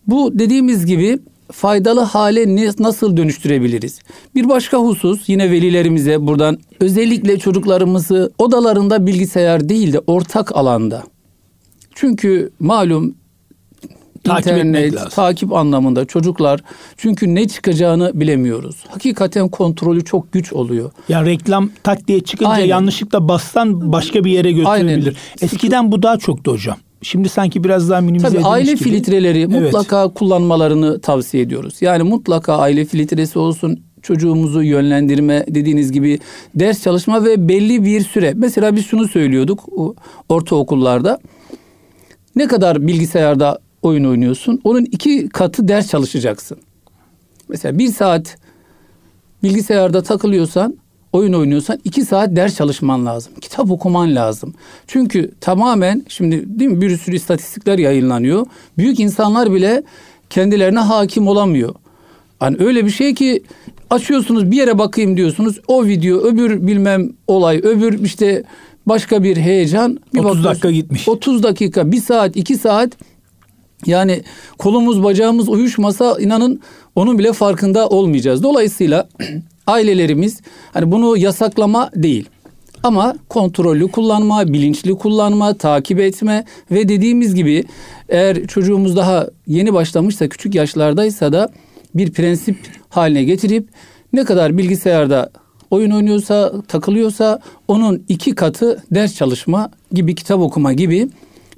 Bu 0.06 0.38
dediğimiz 0.38 0.86
gibi 0.86 1.18
faydalı 1.52 2.00
hale 2.00 2.56
nasıl 2.78 3.16
dönüştürebiliriz? 3.16 4.00
Bir 4.34 4.48
başka 4.48 4.78
husus 4.78 5.28
yine 5.28 5.50
velilerimize 5.50 6.26
buradan 6.26 6.58
özellikle 6.80 7.38
çocuklarımızı 7.38 8.32
odalarında 8.38 9.06
bilgisayar 9.06 9.68
değil 9.68 9.92
de 9.92 10.00
ortak 10.06 10.56
alanda. 10.56 11.02
Çünkü 11.94 12.50
malum 12.60 13.14
Takip 14.26 14.52
internet, 14.52 14.94
lazım. 14.94 15.10
takip 15.10 15.52
anlamında 15.52 16.04
çocuklar 16.04 16.60
çünkü 16.96 17.34
ne 17.34 17.48
çıkacağını 17.48 18.10
bilemiyoruz. 18.14 18.76
Hakikaten 18.88 19.48
kontrolü 19.48 20.04
çok 20.04 20.32
güç 20.32 20.52
oluyor. 20.52 20.90
Ya 21.08 21.24
reklam 21.24 21.70
tak 21.82 22.08
diye 22.08 22.20
çıkınca 22.20 22.50
Aynen. 22.50 22.66
yanlışlıkla 22.66 23.28
bassan 23.28 23.92
başka 23.92 24.24
bir 24.24 24.30
yere 24.30 24.52
götürebilir. 24.52 25.06
Aynen. 25.06 25.14
Eskiden 25.40 25.92
bu 25.92 26.02
daha 26.02 26.16
çoktu 26.18 26.52
hocam. 26.52 26.76
Şimdi 27.02 27.28
sanki 27.28 27.64
biraz 27.64 27.90
daha 27.90 28.00
minimize 28.00 28.28
Tabii 28.28 28.44
aile 28.44 28.72
gibi. 28.72 28.84
filtreleri 28.84 29.38
Evet. 29.38 29.48
mutlaka 29.62 30.08
kullanmalarını 30.08 31.00
tavsiye 31.00 31.42
ediyoruz. 31.42 31.74
Yani 31.80 32.02
mutlaka 32.02 32.56
aile 32.56 32.84
filtresi 32.84 33.38
olsun 33.38 33.80
çocuğumuzu 34.02 34.62
yönlendirme 34.62 35.44
dediğiniz 35.48 35.92
gibi 35.92 36.18
ders 36.54 36.82
çalışma 36.82 37.24
ve 37.24 37.48
belli 37.48 37.84
bir 37.84 38.00
süre. 38.00 38.32
Mesela 38.36 38.76
biz 38.76 38.86
şunu 38.86 39.08
söylüyorduk 39.08 39.64
ortaokullarda. 40.28 41.18
Ne 42.36 42.46
kadar 42.46 42.86
bilgisayarda 42.86 43.58
oyun 43.86 44.04
oynuyorsun? 44.04 44.60
Onun 44.64 44.84
iki 44.84 45.28
katı 45.28 45.68
ders 45.68 45.90
çalışacaksın. 45.90 46.58
Mesela 47.48 47.78
bir 47.78 47.88
saat 47.88 48.36
bilgisayarda 49.42 50.02
takılıyorsan, 50.02 50.76
oyun 51.12 51.32
oynuyorsan 51.32 51.78
iki 51.84 52.04
saat 52.04 52.36
ders 52.36 52.56
çalışman 52.56 53.06
lazım. 53.06 53.32
Kitap 53.40 53.70
okuman 53.70 54.14
lazım. 54.14 54.54
Çünkü 54.86 55.30
tamamen 55.40 56.04
şimdi 56.08 56.58
değil 56.58 56.70
mi 56.70 56.80
bir 56.80 56.96
sürü 56.96 57.16
istatistikler 57.16 57.78
yayınlanıyor. 57.78 58.46
Büyük 58.78 59.00
insanlar 59.00 59.52
bile 59.52 59.82
kendilerine 60.30 60.78
hakim 60.78 61.28
olamıyor. 61.28 61.74
Hani 62.40 62.56
öyle 62.60 62.84
bir 62.84 62.90
şey 62.90 63.14
ki 63.14 63.42
açıyorsunuz 63.90 64.50
bir 64.50 64.56
yere 64.56 64.78
bakayım 64.78 65.16
diyorsunuz. 65.16 65.60
O 65.68 65.84
video 65.84 66.18
öbür 66.18 66.66
bilmem 66.66 67.10
olay 67.26 67.58
öbür 67.58 68.04
işte 68.04 68.44
başka 68.86 69.22
bir 69.22 69.36
heyecan. 69.36 69.92
Bir 69.92 70.18
30 70.18 70.24
bakıyorsun, 70.24 70.44
dakika 70.44 70.70
gitmiş. 70.70 71.08
30 71.08 71.42
dakika, 71.42 71.92
bir 71.92 72.00
saat, 72.00 72.36
iki 72.36 72.56
saat 72.56 72.92
yani 73.88 74.22
kolumuz 74.58 75.02
bacağımız 75.02 75.48
uyuşmasa 75.48 76.16
inanın 76.20 76.60
onun 76.94 77.18
bile 77.18 77.32
farkında 77.32 77.88
olmayacağız. 77.88 78.42
Dolayısıyla 78.42 79.08
ailelerimiz 79.66 80.40
hani 80.72 80.92
bunu 80.92 81.16
yasaklama 81.16 81.90
değil. 81.94 82.28
Ama 82.82 83.14
kontrollü 83.28 83.90
kullanma, 83.90 84.52
bilinçli 84.52 84.94
kullanma, 84.94 85.54
takip 85.54 86.00
etme 86.00 86.44
ve 86.70 86.88
dediğimiz 86.88 87.34
gibi 87.34 87.64
eğer 88.08 88.46
çocuğumuz 88.46 88.96
daha 88.96 89.28
yeni 89.46 89.74
başlamışsa, 89.74 90.28
küçük 90.28 90.54
yaşlardaysa 90.54 91.32
da 91.32 91.48
bir 91.94 92.12
prensip 92.12 92.56
haline 92.88 93.24
getirip 93.24 93.68
ne 94.12 94.24
kadar 94.24 94.58
bilgisayarda 94.58 95.30
oyun 95.70 95.90
oynuyorsa, 95.90 96.52
takılıyorsa 96.68 97.40
onun 97.68 98.04
iki 98.08 98.34
katı 98.34 98.82
ders 98.90 99.14
çalışma 99.14 99.70
gibi, 99.92 100.14
kitap 100.14 100.40
okuma 100.40 100.72
gibi 100.72 101.08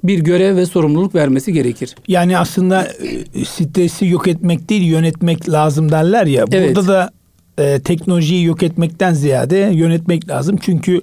bir 0.03 0.19
görev 0.19 0.55
ve 0.55 0.65
sorumluluk 0.65 1.15
vermesi 1.15 1.53
gerekir. 1.53 1.95
Yani 2.07 2.37
aslında 2.37 2.87
e, 3.35 3.45
stresi 3.45 4.05
yok 4.05 4.27
etmek 4.27 4.69
değil 4.69 4.83
yönetmek 4.83 5.49
lazım 5.49 5.91
derler 5.91 6.25
ya. 6.25 6.45
Evet. 6.51 6.75
Burada 6.75 6.87
da 6.87 7.11
e, 7.57 7.79
teknolojiyi 7.79 8.45
yok 8.45 8.63
etmekten 8.63 9.13
ziyade 9.13 9.57
yönetmek 9.73 10.29
lazım. 10.29 10.57
Çünkü 10.61 11.01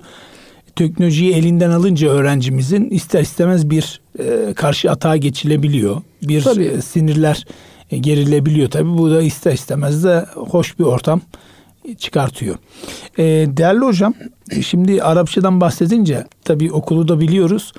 teknolojiyi 0.77 1.35
elinden 1.35 1.71
alınca 1.71 2.09
öğrencimizin 2.09 2.91
ister 2.91 3.23
istemez 3.23 3.71
bir 3.71 4.01
e, 4.19 4.55
karşı 4.55 4.91
atağa 4.91 5.17
geçilebiliyor. 5.17 6.03
Bir 6.23 6.43
Tabii. 6.43 6.65
e, 6.65 6.83
sinirler 6.83 7.47
e, 7.91 7.99
gerilebiliyor 7.99 8.71
tabii. 8.71 8.99
Bu 8.99 9.11
da 9.11 9.23
ister 9.23 9.53
istemez 9.53 10.05
de 10.05 10.27
hoş 10.35 10.79
bir 10.79 10.85
ortam 10.85 11.21
çıkartıyor. 11.99 12.57
E, 13.19 13.25
değerli 13.57 13.85
hocam 13.85 14.15
şimdi 14.63 15.03
Arapçadan 15.03 15.61
bahsedince 15.61 16.27
tabii 16.45 16.73
okulu 16.73 17.09
da 17.09 17.21
biliyoruz. 17.21 17.73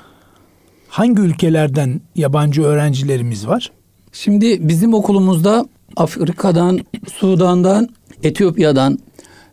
Hangi 0.98 1.22
ülkelerden 1.22 2.02
yabancı 2.16 2.64
öğrencilerimiz 2.64 3.48
var? 3.48 3.72
Şimdi 4.12 4.68
bizim 4.68 4.94
okulumuzda 4.94 5.66
Afrika'dan, 5.96 6.80
Sudan'dan, 7.14 7.90
Etiyopya'dan, 8.24 9.00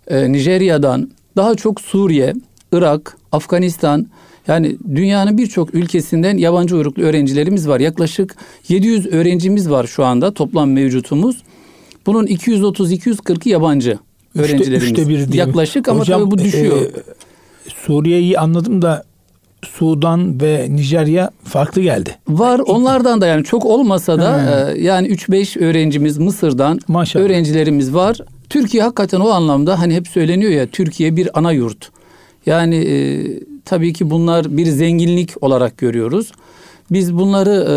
e, 0.07 0.33
Nijerya'dan, 0.33 1.11
daha 1.37 1.55
çok 1.55 1.81
Suriye, 1.81 2.33
Irak, 2.73 3.17
Afganistan 3.33 4.07
yani 4.47 4.77
dünyanın 4.95 5.39
birçok 5.39 5.75
ülkesinden 5.75 6.37
yabancı 6.37 6.77
uyruklu 6.77 7.03
öğrencilerimiz 7.03 7.69
var. 7.69 7.81
Yaklaşık 7.81 8.37
700 8.69 9.07
öğrencimiz 9.07 9.71
var 9.71 9.87
şu 9.87 10.05
anda 10.05 10.35
toplam 10.35 10.71
mevcutumuz. 10.71 11.43
Bunun 12.07 12.27
230-240'ı 12.27 13.49
yabancı 13.49 13.91
Üçte- 13.91 14.41
öğrencilerimiz. 14.43 14.91
üçte 14.91 15.09
biri 15.09 15.33
diye. 15.33 15.45
Yaklaşık 15.45 15.89
ama 15.89 16.01
Hocam, 16.01 16.21
tabii 16.21 16.31
bu 16.31 16.39
düşüyor. 16.39 16.77
e, 16.83 16.91
Suriye'yi 17.87 18.39
anladım 18.39 18.83
da 18.83 19.05
Sudan 19.65 20.41
ve 20.41 20.67
Nijerya 20.71 21.31
farklı 21.45 21.83
geldi. 21.83 22.17
Var 22.29 22.59
onlardan 22.59 23.21
da 23.21 23.27
yani 23.27 23.45
çok 23.45 23.65
olmasa 23.65 24.19
da 24.19 24.39
He. 24.39 24.81
yani 24.81 25.09
3-5 25.09 25.61
öğrencimiz 25.65 26.19
Mısır'dan 26.19 26.81
Maşallah. 26.89 27.25
öğrencilerimiz 27.25 27.95
var. 27.95 28.19
Türkiye 28.51 28.83
hakikaten 28.83 29.21
o 29.21 29.29
anlamda 29.29 29.79
hani 29.79 29.95
hep 29.95 30.09
söyleniyor 30.09 30.53
ya 30.53 30.67
Türkiye 30.67 31.17
bir 31.17 31.39
ana 31.39 31.53
yurt. 31.53 31.91
Yani 32.47 32.77
e, 32.77 33.25
tabii 33.65 33.93
ki 33.93 34.11
bunlar 34.11 34.57
bir 34.57 34.67
zenginlik 34.67 35.43
olarak 35.43 35.79
görüyoruz. 35.79 36.33
Biz 36.91 37.15
bunları 37.15 37.67
e, 37.71 37.75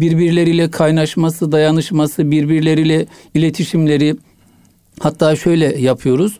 birbirleriyle 0.00 0.70
kaynaşması, 0.70 1.52
dayanışması, 1.52 2.30
birbirleriyle 2.30 3.06
iletişimleri 3.34 4.16
hatta 5.00 5.36
şöyle 5.36 5.80
yapıyoruz. 5.80 6.38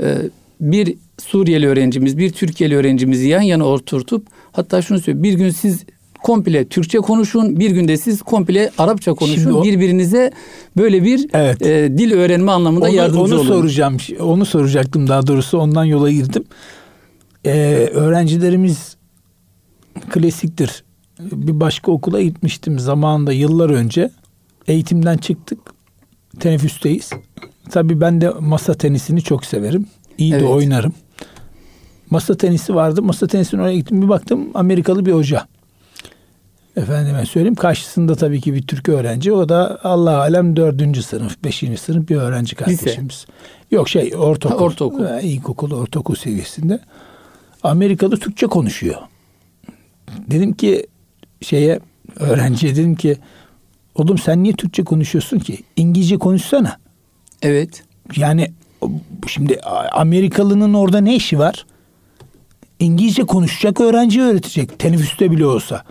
E, 0.00 0.16
bir 0.60 0.94
Suriyeli 1.28 1.66
öğrencimiz, 1.68 2.18
bir 2.18 2.32
Türkiye'li 2.32 2.76
öğrencimizi 2.76 3.28
yan 3.28 3.40
yana 3.42 3.64
oturtup 3.64 4.26
hatta 4.52 4.82
şunu 4.82 5.00
söylüyor. 5.00 5.22
Bir 5.24 5.34
gün 5.34 5.50
siz 5.50 5.84
komple 6.22 6.68
Türkçe 6.68 6.98
konuşun, 6.98 7.60
bir 7.60 7.70
günde 7.70 7.96
siz 7.96 8.22
komple 8.22 8.70
Arapça 8.78 9.14
konuşun. 9.14 9.42
Şimdi 9.42 9.52
o- 9.52 9.62
Birbirinize 9.64 10.30
böyle 10.76 11.04
bir 11.04 11.26
Evet. 11.34 11.62
e, 11.62 11.98
dil 11.98 12.12
öğrenme 12.12 12.52
anlamında 12.52 12.84
Onu, 12.84 12.94
yardımcı 12.94 13.20
onu 13.34 13.34
olun. 13.40 13.46
soracağım. 13.48 13.96
Onu 14.20 14.44
soracaktım 14.44 15.08
daha 15.08 15.26
doğrusu. 15.26 15.58
Ondan 15.58 15.84
yola 15.84 16.10
girdim. 16.10 16.44
Ee, 17.46 17.50
öğrencilerimiz 17.94 18.96
klasiktir. 20.10 20.84
Bir 21.20 21.60
başka 21.60 21.92
okula 21.92 22.22
gitmiştim 22.22 22.78
zamanında 22.78 23.32
yıllar 23.32 23.70
önce. 23.70 24.10
Eğitimden 24.68 25.16
çıktık. 25.16 25.58
Teneffüsteyiz. 26.40 27.10
Tabii 27.70 28.00
ben 28.00 28.20
de 28.20 28.30
masa 28.40 28.74
tenisini 28.74 29.22
çok 29.22 29.44
severim. 29.46 29.86
İyi 30.18 30.32
de 30.32 30.36
Evet. 30.36 30.48
oynarım. 30.48 30.92
Masa 32.10 32.36
tenisi 32.36 32.74
vardı. 32.74 33.02
Masa 33.02 33.26
tenisine 33.26 33.62
oraya 33.62 33.76
gittim. 33.76 34.02
Bir 34.02 34.08
baktım 34.08 34.50
Amerikalı 34.54 35.06
bir 35.06 35.12
hoca. 35.12 35.46
Efendime 36.76 37.26
söyleyeyim. 37.26 37.54
Karşısında 37.54 38.14
tabii 38.14 38.40
ki 38.40 38.54
bir 38.54 38.62
Türk 38.62 38.88
öğrenci. 38.88 39.32
O 39.32 39.48
da 39.48 39.78
Allah 39.84 40.18
alem 40.18 40.56
dördüncü 40.56 41.02
sınıf, 41.02 41.44
beşinci 41.44 41.76
sınıf 41.76 42.08
bir 42.08 42.16
öğrenci 42.16 42.56
kardeşimiz. 42.56 43.26
Yok 43.70 43.88
şey 43.88 44.12
ortaokul. 44.16 44.58
Ha, 44.58 44.64
ortaokul. 44.64 45.04
Ha, 45.04 45.20
İlkokul, 45.20 45.72
ortaokul 45.72 46.14
seviyesinde. 46.14 46.78
Amerikalı 47.62 48.16
Türkçe 48.16 48.46
konuşuyor. 48.46 48.96
Dedim 50.30 50.52
ki 50.52 50.86
şeye 51.42 51.80
öğrenciye 52.16 52.76
dedim 52.76 52.94
ki 52.94 53.16
oğlum 53.94 54.18
sen 54.18 54.42
niye 54.42 54.54
Türkçe 54.54 54.84
konuşuyorsun 54.84 55.38
ki? 55.38 55.58
İngilizce 55.76 56.18
konuşsana. 56.18 56.76
Evet. 57.42 57.82
Yani 58.16 58.52
şimdi 59.26 59.60
Amerikalının 59.92 60.74
orada 60.74 61.00
ne 61.00 61.16
işi 61.16 61.38
var? 61.38 61.66
İngilizce 62.84 63.22
konuşacak 63.22 63.80
öğrenci 63.80 64.22
öğretecek. 64.22 64.78
Teneffüste 64.78 65.30
bile 65.30 65.46
olsa. 65.46 65.82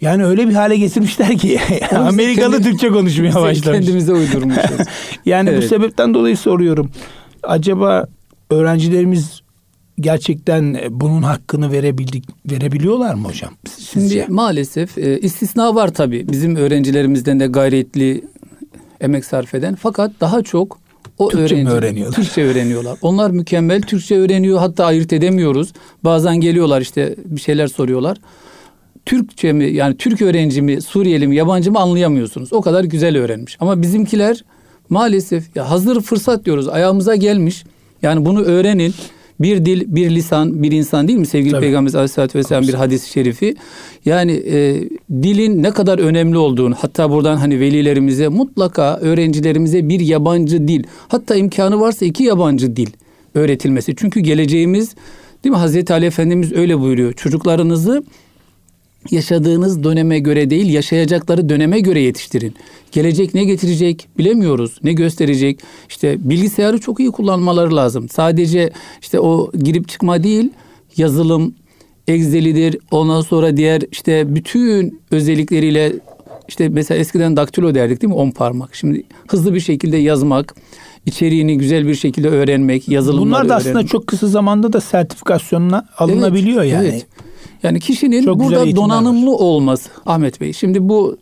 Yani 0.00 0.24
öyle 0.24 0.48
bir 0.48 0.54
hale 0.54 0.76
getirmişler 0.76 1.38
ki 1.38 1.60
Amerikalı 1.96 2.52
kendi- 2.54 2.68
Türkçe 2.70 2.88
konuşmaya 2.88 3.34
başlamış. 3.34 3.60
Kendimize 3.80 4.12
uydurmuşuz. 4.12 4.86
Yani 5.26 5.48
bu 5.48 5.52
Evet. 5.52 5.68
sebepten 5.68 6.14
dolayı 6.14 6.36
soruyorum. 6.36 6.90
Acaba 7.42 8.06
öğrencilerimiz 8.50 9.40
gerçekten 10.00 10.78
bunun 10.90 11.22
hakkını 11.22 11.72
verebildik 11.72 12.24
verebiliyorlar 12.50 13.14
mı 13.14 13.28
hocam? 13.28 13.50
Şimdi 13.90 14.00
Sizce? 14.08 14.26
maalesef 14.28 14.98
e, 14.98 15.18
istisna 15.20 15.74
var 15.74 15.88
tabii. 15.88 16.28
Bizim 16.28 16.56
öğrencilerimizden 16.56 17.40
de 17.40 17.46
gayretli 17.46 18.24
emek 19.00 19.24
sarf 19.24 19.54
eden. 19.54 19.74
Fakat 19.74 20.12
daha 20.20 20.42
çok 20.42 20.78
o 21.18 21.28
Türkçe 21.28 21.54
mi 21.54 21.60
öğrenci 21.60 21.76
öğreniyorlar? 21.76 22.16
Türkçe 22.16 22.44
öğreniyorlar. 22.44 22.98
Onlar 23.02 23.30
mükemmel 23.30 23.82
Türkçe 23.82 24.18
öğreniyor. 24.18 24.58
Hatta 24.58 24.84
ayırt 24.84 25.12
edemiyoruz. 25.12 25.72
Bazen 26.04 26.36
geliyorlar 26.36 26.80
işte 26.80 27.14
bir 27.24 27.40
şeyler 27.40 27.66
soruyorlar. 27.66 28.18
Türkçe 29.06 29.52
mi 29.52 29.64
yani 29.64 29.96
Türk 29.96 30.22
öğrenci 30.22 30.62
mi 30.62 30.82
Suriyeli 30.82 31.26
mi 31.26 31.36
yabancı 31.36 31.72
mı 31.72 31.78
anlayamıyorsunuz. 31.78 32.52
O 32.52 32.60
kadar 32.60 32.84
güzel 32.84 33.16
öğrenmiş. 33.16 33.56
Ama 33.60 33.82
bizimkiler 33.82 34.44
maalesef 34.88 35.56
ya 35.56 35.70
hazır 35.70 36.00
fırsat 36.00 36.44
diyoruz 36.44 36.68
ayağımıza 36.68 37.16
gelmiş. 37.16 37.64
Yani 38.02 38.24
bunu 38.24 38.42
öğrenin. 38.42 38.94
Bir 39.40 39.64
dil, 39.64 39.84
bir 39.86 40.10
lisan, 40.10 40.62
bir 40.62 40.72
insan 40.72 41.08
değil 41.08 41.18
mi 41.18 41.26
sevgili 41.26 41.50
Tabii. 41.50 41.60
Peygamberimiz 41.60 41.94
Aleyhisselatü 41.94 42.38
Vesselam 42.38 42.62
bir 42.62 42.74
hadis-i 42.74 43.10
şerifi. 43.10 43.54
Yani 44.04 44.32
e, 44.32 44.88
dilin 45.22 45.62
ne 45.62 45.70
kadar 45.70 45.98
önemli 45.98 46.38
olduğunu 46.38 46.74
hatta 46.78 47.10
buradan 47.10 47.36
hani 47.36 47.60
velilerimize 47.60 48.28
mutlaka 48.28 48.96
öğrencilerimize 48.96 49.88
bir 49.88 50.00
yabancı 50.00 50.68
dil 50.68 50.84
hatta 51.08 51.34
imkanı 51.34 51.80
varsa 51.80 52.06
iki 52.06 52.24
yabancı 52.24 52.76
dil 52.76 52.88
öğretilmesi. 53.34 53.94
Çünkü 53.96 54.20
geleceğimiz 54.20 54.94
değil 55.44 55.52
mi 55.52 55.58
Hazreti 55.58 55.92
Ali 55.92 56.06
Efendimiz 56.06 56.52
öyle 56.52 56.80
buyuruyor. 56.80 57.12
Çocuklarınızı 57.12 58.02
yaşadığınız 59.10 59.84
döneme 59.84 60.18
göre 60.18 60.50
değil, 60.50 60.72
yaşayacakları 60.72 61.48
döneme 61.48 61.80
göre 61.80 62.00
yetiştirin. 62.00 62.54
Gelecek 62.92 63.34
ne 63.34 63.44
getirecek 63.44 64.08
bilemiyoruz, 64.18 64.78
ne 64.82 64.92
gösterecek. 64.92 65.60
İşte 65.88 66.16
bilgisayarı 66.30 66.78
çok 66.78 67.00
iyi 67.00 67.10
kullanmaları 67.10 67.76
lazım. 67.76 68.08
Sadece 68.08 68.70
işte 69.00 69.20
o 69.20 69.52
girip 69.52 69.88
çıkma 69.88 70.22
değil, 70.22 70.50
yazılım, 70.96 71.54
Excel'idir, 72.08 72.78
ondan 72.90 73.20
sonra 73.20 73.56
diğer 73.56 73.82
işte 73.92 74.34
bütün 74.34 75.00
özellikleriyle 75.10 75.92
işte 76.48 76.68
mesela 76.68 76.98
eskiden 76.98 77.36
daktilo 77.36 77.74
derdik 77.74 78.02
değil 78.02 78.12
mi? 78.12 78.18
On 78.18 78.30
parmak. 78.30 78.74
Şimdi 78.74 79.02
hızlı 79.28 79.54
bir 79.54 79.60
şekilde 79.60 79.96
yazmak, 79.96 80.54
içeriğini 81.06 81.58
güzel 81.58 81.86
bir 81.86 81.94
şekilde 81.94 82.28
öğrenmek, 82.28 82.88
yazılımları 82.88 83.26
Bunlar 83.26 83.48
da 83.48 83.56
aslında 83.56 83.72
öğrenmek. 83.72 83.90
çok 83.90 84.06
kısa 84.06 84.26
zamanda 84.26 84.72
da 84.72 84.80
sertifikasyonuna 84.80 85.86
alınabiliyor 85.98 86.62
evet, 86.62 86.72
yani. 86.72 86.88
Evet. 86.88 87.06
Yani 87.62 87.80
kişinin 87.80 88.24
Çok 88.24 88.40
burada 88.40 88.76
donanımlı 88.76 89.30
var. 89.30 89.38
olması 89.38 89.90
Ahmet 90.06 90.40
Bey. 90.40 90.52
Şimdi 90.52 90.88
bu 90.88 91.18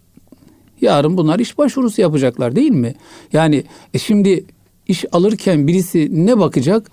yarın 0.80 1.16
bunlar 1.16 1.38
iş 1.38 1.58
başvurusu 1.58 2.00
yapacaklar 2.00 2.56
değil 2.56 2.70
mi? 2.70 2.94
Yani 3.32 3.64
e 3.94 3.98
şimdi 3.98 4.44
iş 4.88 5.04
alırken 5.12 5.66
birisi 5.66 6.08
ne 6.26 6.38
bakacak? 6.38 6.90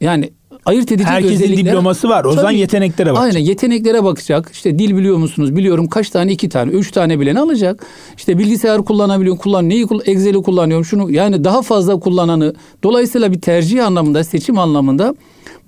Yani 0.00 0.30
ayırt 0.68 0.92
edici 0.92 1.08
Herkesin 1.08 1.34
özellikler. 1.34 1.66
diploması 1.66 2.08
var. 2.08 2.24
O 2.24 2.32
zaman 2.32 2.50
yeteneklere 2.50 3.10
bakacak. 3.12 3.34
Aynen 3.34 3.46
yeteneklere 3.46 4.04
bakacak. 4.04 4.50
İşte 4.52 4.78
dil 4.78 4.96
biliyor 4.96 5.16
musunuz? 5.16 5.56
Biliyorum 5.56 5.86
kaç 5.88 6.10
tane? 6.10 6.32
iki 6.32 6.48
tane, 6.48 6.72
üç 6.72 6.90
tane 6.90 7.20
bilen 7.20 7.34
alacak. 7.34 7.86
İşte 8.16 8.38
bilgisayar 8.38 8.84
kullanabiliyorum. 8.84 9.38
Kullan 9.38 9.68
neyi? 9.68 9.86
Excel'i 10.04 10.42
kullanıyorum. 10.42 10.84
Şunu 10.84 11.10
yani 11.10 11.44
daha 11.44 11.62
fazla 11.62 12.00
kullananı. 12.00 12.54
Dolayısıyla 12.82 13.32
bir 13.32 13.40
tercih 13.40 13.86
anlamında, 13.86 14.24
seçim 14.24 14.58
anlamında 14.58 15.14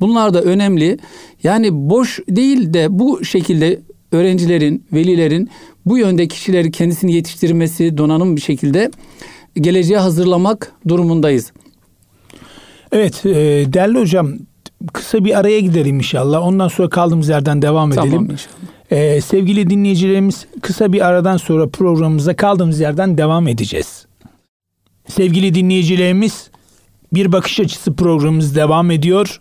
Bunlar 0.01 0.35
da 0.35 0.43
önemli. 0.43 0.99
Yani 1.43 1.69
boş 1.73 2.21
değil 2.29 2.75
de 2.75 2.87
bu 2.91 3.25
şekilde 3.25 3.81
öğrencilerin, 4.13 4.85
velilerin 4.93 5.51
bu 5.87 5.99
yönde 5.99 6.29
kişileri 6.29 6.71
kendisini 6.71 7.13
yetiştirmesi, 7.13 7.99
donanım 7.99 8.37
bir 8.37 8.41
şekilde 8.41 8.91
geleceğe 9.55 9.99
hazırlamak 9.99 10.73
durumundayız. 10.89 11.53
Evet, 12.93 13.27
e, 13.27 13.33
değerli 13.73 13.99
hocam 13.99 14.33
kısa 14.93 15.25
bir 15.25 15.39
araya 15.39 15.61
gidelim 15.61 15.97
inşallah. 15.97 16.47
Ondan 16.47 16.69
sonra 16.69 16.89
kaldığımız 16.89 17.29
yerden 17.29 17.63
devam 17.63 17.93
edelim. 17.93 18.11
Tamam 18.11 18.31
inşallah. 18.31 18.81
Ee, 18.91 19.21
sevgili 19.21 19.71
dinleyicilerimiz 19.71 20.47
kısa 20.63 20.93
bir 20.93 21.07
aradan 21.07 21.37
sonra 21.37 21.69
programımıza 21.69 22.37
kaldığımız 22.37 22.81
yerden 22.81 23.19
devam 23.19 23.49
edeceğiz. 23.49 24.07
Sevgili 25.09 25.55
dinleyicilerimiz 25.55 26.51
bir 27.13 27.33
bakış 27.33 27.61
açısı 27.61 27.95
programımız 27.95 28.57
devam 28.57 28.91
ediyor. 28.91 29.41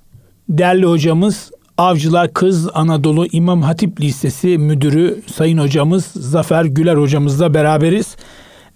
Değerli 0.49 0.85
hocamız 0.85 1.51
Avcılar 1.77 2.33
Kız 2.33 2.69
Anadolu 2.73 3.27
İmam 3.31 3.61
Hatip 3.61 4.01
Lisesi 4.01 4.57
Müdürü 4.57 5.21
Sayın 5.35 5.57
Hocamız 5.57 6.05
Zafer 6.05 6.65
Güler 6.65 6.95
Hocamızla 6.95 7.53
beraberiz. 7.53 8.15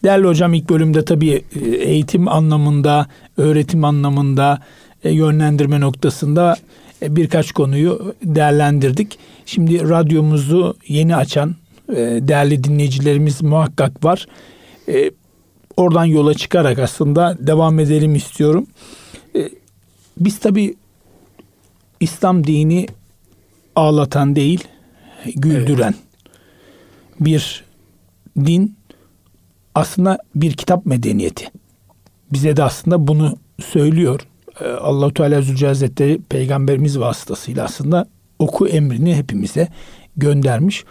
Değerli 0.03 0.27
hocam 0.27 0.53
ilk 0.53 0.69
bölümde 0.69 1.05
tabii 1.05 1.43
e, 1.55 1.69
eğitim 1.69 2.27
anlamında, 2.27 3.07
öğretim 3.37 3.85
anlamında, 3.85 4.59
yönlendirme 5.09 5.79
noktasında 5.79 6.55
e, 7.01 7.15
birkaç 7.15 7.51
konuyu 7.51 8.15
değerlendirdik. 8.23 9.19
Şimdi 9.45 9.89
radyomuzu 9.89 10.75
yeni 10.87 11.15
açan 11.15 11.55
değerli 12.19 12.63
dinleyicilerimiz 12.63 13.41
muhakkak 13.41 14.03
var. 14.03 14.27
Oradan 15.77 16.05
yola 16.05 16.33
çıkarak 16.33 16.79
aslında 16.79 17.37
devam 17.39 17.79
edelim 17.79 18.15
istiyorum. 18.15 18.67
Biz 20.17 20.39
tabii 20.39 20.75
İslam 21.99 22.47
dini 22.47 22.87
ağlatan 23.75 24.35
değil, 24.35 24.63
güldüren 25.35 25.95
evet. 25.95 27.19
bir 27.19 27.63
din 28.37 28.75
aslında 29.75 30.17
bir 30.35 30.53
kitap 30.53 30.85
medeniyeti. 30.85 31.45
Bize 32.31 32.57
de 32.57 32.63
aslında 32.63 33.07
bunu 33.07 33.37
söylüyor. 33.61 34.27
Ee, 34.61 34.65
Allahu 34.65 35.13
Teala 35.13 35.35
Hazretleri 35.67 36.21
peygamberimiz 36.29 36.99
vasıtasıyla 36.99 37.65
aslında 37.65 38.07
oku 38.39 38.67
emrini 38.67 39.15
hepimize 39.15 39.67
göndermiş. 40.17 40.83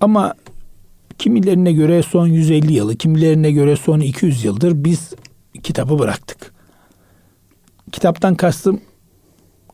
Ama 0.00 0.34
kimilerine 1.18 1.72
göre 1.72 2.02
son 2.02 2.26
150 2.26 2.72
yılı, 2.72 2.96
kimilerine 2.96 3.52
göre 3.52 3.76
son 3.76 4.00
200 4.00 4.44
yıldır 4.44 4.84
biz 4.84 5.12
kitabı 5.62 5.98
bıraktık. 5.98 6.52
Kitaptan 7.92 8.34
kastım 8.34 8.80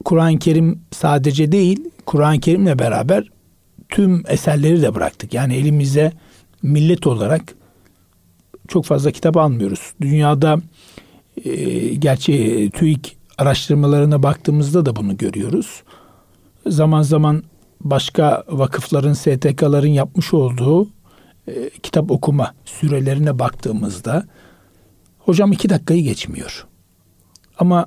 Kur'an-ı 0.05 0.39
Kerim 0.39 0.81
sadece 0.93 1.53
değil, 1.53 1.91
Kur'an-ı 2.07 2.41
Kerim'le 2.41 2.79
beraber 2.79 3.25
tüm 3.89 4.23
eserleri 4.29 4.83
de 4.83 4.95
bıraktık. 4.95 5.35
Yani 5.35 5.55
elimize 5.57 6.13
millet 6.63 7.07
olarak 7.07 7.55
çok 8.69 8.85
fazla 8.85 9.11
kitap 9.11 9.37
almıyoruz. 9.37 9.93
Dünyada 10.01 10.61
e, 11.45 11.95
gerçi 11.95 12.71
TÜİK 12.75 13.17
araştırmalarına 13.39 14.23
baktığımızda 14.23 14.87
da 14.87 14.97
bunu 14.97 15.17
görüyoruz. 15.17 15.83
Zaman 16.67 17.03
zaman 17.03 17.43
başka 17.81 18.45
vakıfların, 18.49 19.13
STK'ların 19.13 19.89
yapmış 19.89 20.35
olduğu 20.35 20.89
e, 21.49 21.71
kitap 21.83 22.11
okuma 22.11 22.55
sürelerine 22.65 23.39
baktığımızda 23.39 24.27
hocam 25.19 25.53
iki 25.53 25.69
dakikayı 25.69 26.03
geçmiyor. 26.03 26.67
Ama 27.59 27.87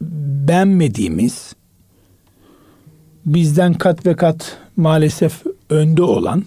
beğenmediğimiz 0.00 1.52
bizden 3.26 3.74
kat 3.74 4.06
ve 4.06 4.16
kat 4.16 4.58
maalesef 4.76 5.42
önde 5.70 6.02
olan 6.02 6.44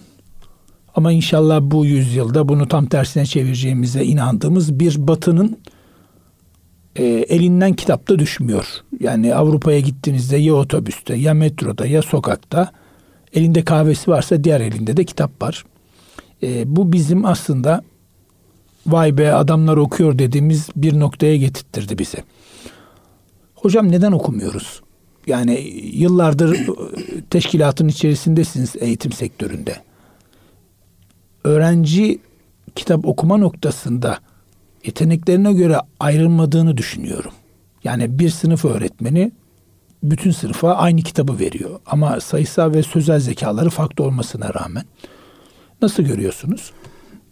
ama 0.94 1.12
inşallah 1.12 1.60
bu 1.62 1.86
yüzyılda 1.86 2.48
bunu 2.48 2.68
tam 2.68 2.86
tersine 2.86 3.26
çevireceğimize 3.26 4.04
inandığımız 4.04 4.80
bir 4.80 5.08
batının 5.08 5.58
e, 6.96 7.04
elinden 7.04 7.72
kitapta 7.72 8.18
düşmüyor. 8.18 8.66
Yani 9.00 9.34
Avrupa'ya 9.34 9.80
gittiğinizde 9.80 10.36
ya 10.36 10.54
otobüste 10.54 11.14
ya 11.14 11.34
metroda 11.34 11.86
ya 11.86 12.02
sokakta 12.02 12.72
elinde 13.32 13.64
kahvesi 13.64 14.10
varsa 14.10 14.44
diğer 14.44 14.60
elinde 14.60 14.96
de 14.96 15.04
kitap 15.04 15.42
var. 15.42 15.64
E, 16.42 16.76
bu 16.76 16.92
bizim 16.92 17.24
aslında 17.24 17.82
vay 18.86 19.18
be 19.18 19.32
adamlar 19.32 19.76
okuyor 19.76 20.18
dediğimiz 20.18 20.68
bir 20.76 21.00
noktaya 21.00 21.36
getirtirdi 21.36 21.98
bize. 21.98 22.24
Hocam 23.54 23.92
neden 23.92 24.12
okumuyoruz? 24.12 24.82
Yani 25.26 25.60
yıllardır 25.92 26.66
teşkilatın 27.30 27.88
içerisindesiniz 27.88 28.76
eğitim 28.78 29.12
sektöründe. 29.12 29.76
Öğrenci 31.44 32.18
kitap 32.74 33.06
okuma 33.06 33.36
noktasında 33.36 34.18
yeteneklerine 34.86 35.52
göre 35.52 35.76
ayrılmadığını 36.00 36.76
düşünüyorum. 36.76 37.32
Yani 37.84 38.18
bir 38.18 38.28
sınıf 38.28 38.64
öğretmeni 38.64 39.32
bütün 40.02 40.30
sınıfa 40.30 40.74
aynı 40.74 41.02
kitabı 41.02 41.38
veriyor. 41.38 41.80
Ama 41.86 42.20
sayısal 42.20 42.74
ve 42.74 42.82
sözel 42.82 43.20
zekaları 43.20 43.70
farklı 43.70 44.04
olmasına 44.04 44.54
rağmen. 44.54 44.84
Nasıl 45.82 46.02
görüyorsunuz? 46.02 46.72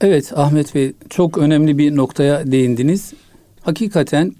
Evet 0.00 0.32
Ahmet 0.38 0.74
Bey 0.74 0.92
çok 1.10 1.38
önemli 1.38 1.78
bir 1.78 1.96
noktaya 1.96 2.52
değindiniz. 2.52 3.12
Hakikaten 3.60 4.32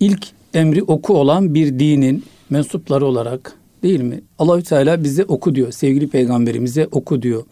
ilk 0.00 0.28
emri 0.54 0.82
oku 0.82 1.18
olan 1.18 1.54
bir 1.54 1.78
dinin 1.78 2.24
mensupları 2.50 3.06
olarak 3.06 3.54
değil 3.82 4.00
mi? 4.00 4.20
Allahü 4.38 4.62
Teala 4.62 5.04
bize 5.04 5.24
oku 5.24 5.54
diyor. 5.54 5.72
Sevgili 5.72 6.08
peygamberimize 6.08 6.88
oku 6.90 7.22
diyor. 7.22 7.44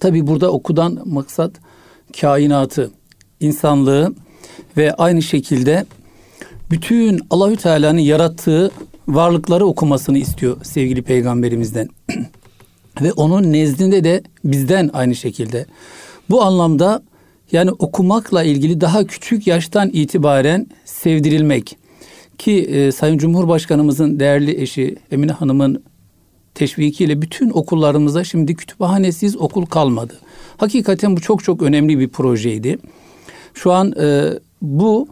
Tabi 0.00 0.26
burada 0.26 0.52
okudan 0.52 1.02
maksat 1.04 1.52
kainatı, 2.20 2.90
insanlığı 3.42 4.14
ve 4.76 4.94
aynı 4.94 5.22
şekilde 5.22 5.86
bütün 6.70 7.20
Allahü 7.30 7.56
Teala'nın 7.56 7.98
yarattığı 7.98 8.70
varlıkları 9.08 9.66
okumasını 9.66 10.18
istiyor 10.18 10.56
sevgili 10.64 11.02
peygamberimizden. 11.02 11.88
ve 13.02 13.12
onun 13.12 13.52
nezdinde 13.52 14.04
de 14.04 14.22
bizden 14.44 14.90
aynı 14.92 15.14
şekilde. 15.14 15.66
Bu 16.30 16.42
anlamda 16.42 17.02
yani 17.52 17.70
okumakla 17.70 18.42
ilgili 18.42 18.80
daha 18.80 19.06
küçük 19.06 19.46
yaştan 19.46 19.90
itibaren 19.92 20.66
sevdirilmek, 20.84 21.76
ki 22.38 22.52
e, 22.52 22.92
Sayın 22.92 23.18
Cumhurbaşkanımızın 23.18 24.20
değerli 24.20 24.60
eşi 24.60 24.96
Emine 25.10 25.32
Hanım'ın 25.32 25.82
teşvikiyle 26.54 27.22
bütün 27.22 27.50
okullarımızda 27.50 28.24
şimdi 28.24 28.54
kütüphanesiz 28.54 29.36
okul 29.36 29.66
kalmadı. 29.66 30.14
Hakikaten 30.56 31.16
bu 31.16 31.20
çok 31.20 31.44
çok 31.44 31.62
önemli 31.62 31.98
bir 31.98 32.08
projeydi. 32.08 32.78
Şu 33.54 33.72
an 33.72 33.92
e, 34.00 34.38
bu 34.62 35.08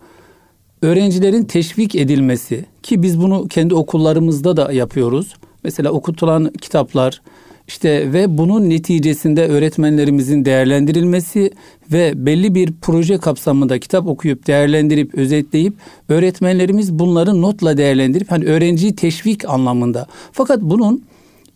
öğrencilerin 0.82 1.44
teşvik 1.44 1.94
edilmesi 1.94 2.64
ki 2.82 3.02
biz 3.02 3.20
bunu 3.20 3.48
kendi 3.48 3.74
okullarımızda 3.74 4.56
da 4.56 4.72
yapıyoruz. 4.72 5.34
Mesela 5.64 5.90
okutulan 5.90 6.52
kitaplar 6.60 7.20
işte 7.68 8.12
ve 8.12 8.38
bunun 8.38 8.70
neticesinde 8.70 9.48
öğretmenlerimizin 9.48 10.44
değerlendirilmesi 10.44 11.50
ve 11.92 12.12
belli 12.26 12.54
bir 12.54 12.72
proje 12.82 13.18
kapsamında 13.18 13.78
kitap 13.78 14.06
okuyup 14.06 14.46
değerlendirip 14.46 15.14
özetleyip 15.14 15.74
öğretmenlerimiz 16.08 16.98
bunları 16.98 17.42
notla 17.42 17.76
değerlendirip 17.76 18.30
hani 18.30 18.44
öğrenciyi 18.44 18.96
teşvik 18.96 19.48
anlamında. 19.48 20.06
Fakat 20.32 20.60
bunun 20.62 21.04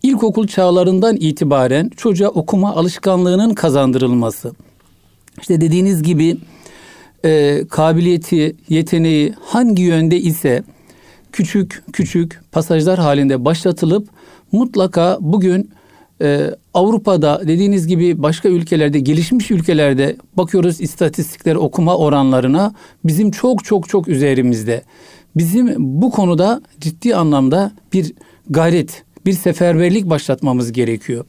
ilkokul 0.03 0.47
çağlarından 0.47 1.15
itibaren 1.19 1.89
çocuğa 1.97 2.29
okuma 2.29 2.75
alışkanlığının 2.75 3.53
kazandırılması. 3.53 4.53
İşte 5.41 5.61
dediğiniz 5.61 6.03
gibi 6.03 6.37
e, 7.25 7.63
kabiliyeti, 7.69 8.55
yeteneği 8.69 9.33
hangi 9.41 9.83
yönde 9.83 10.19
ise 10.19 10.63
küçük 11.31 11.83
küçük 11.93 12.41
pasajlar 12.51 12.99
halinde 12.99 13.45
başlatılıp 13.45 14.07
mutlaka 14.51 15.17
bugün 15.21 15.69
e, 16.21 16.51
Avrupa'da 16.73 17.41
dediğiniz 17.47 17.87
gibi 17.87 18.23
başka 18.23 18.49
ülkelerde 18.49 18.99
gelişmiş 18.99 19.51
ülkelerde 19.51 20.15
bakıyoruz 20.37 20.81
istatistikler 20.81 21.55
okuma 21.55 21.97
oranlarına 21.97 22.73
bizim 23.03 23.31
çok 23.31 23.65
çok 23.65 23.89
çok 23.89 24.07
üzerimizde. 24.07 24.81
Bizim 25.35 25.75
bu 25.77 26.11
konuda 26.11 26.61
ciddi 26.79 27.15
anlamda 27.15 27.71
bir 27.93 28.13
gayret, 28.49 29.03
bir 29.25 29.33
seferberlik 29.33 30.09
başlatmamız 30.09 30.71
gerekiyor. 30.71 31.25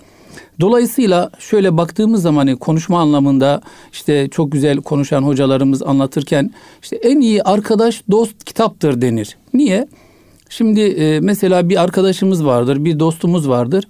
Dolayısıyla 0.61 1.31
şöyle 1.39 1.77
baktığımız 1.77 2.23
zaman 2.23 2.47
hani 2.47 2.57
konuşma 2.57 3.01
anlamında 3.01 3.61
işte 3.93 4.29
çok 4.29 4.53
güzel 4.53 4.77
konuşan 4.77 5.23
hocalarımız 5.23 5.83
anlatırken 5.83 6.51
işte 6.83 6.97
en 6.97 7.21
iyi 7.21 7.43
arkadaş 7.43 8.03
dost 8.11 8.45
kitaptır 8.45 9.01
denir. 9.01 9.37
Niye? 9.55 9.89
Şimdi 10.49 10.81
e, 10.81 11.21
mesela 11.21 11.69
bir 11.69 11.83
arkadaşımız 11.83 12.45
vardır, 12.45 12.85
bir 12.85 12.99
dostumuz 12.99 13.49
vardır. 13.49 13.89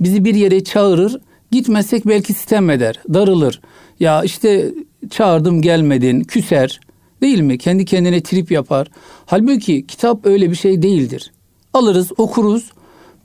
Bizi 0.00 0.24
bir 0.24 0.34
yere 0.34 0.64
çağırır, 0.64 1.20
gitmezsek 1.50 2.06
belki 2.06 2.32
sitem 2.32 2.70
eder, 2.70 3.00
darılır. 3.14 3.60
Ya 4.00 4.22
işte 4.22 4.72
çağırdım 5.10 5.62
gelmedin, 5.62 6.24
küser. 6.24 6.80
Değil 7.20 7.40
mi? 7.40 7.58
Kendi 7.58 7.84
kendine 7.84 8.22
trip 8.22 8.50
yapar. 8.50 8.88
Halbuki 9.26 9.86
kitap 9.86 10.26
öyle 10.26 10.50
bir 10.50 10.56
şey 10.56 10.82
değildir. 10.82 11.32
Alırız, 11.74 12.12
okuruz, 12.16 12.72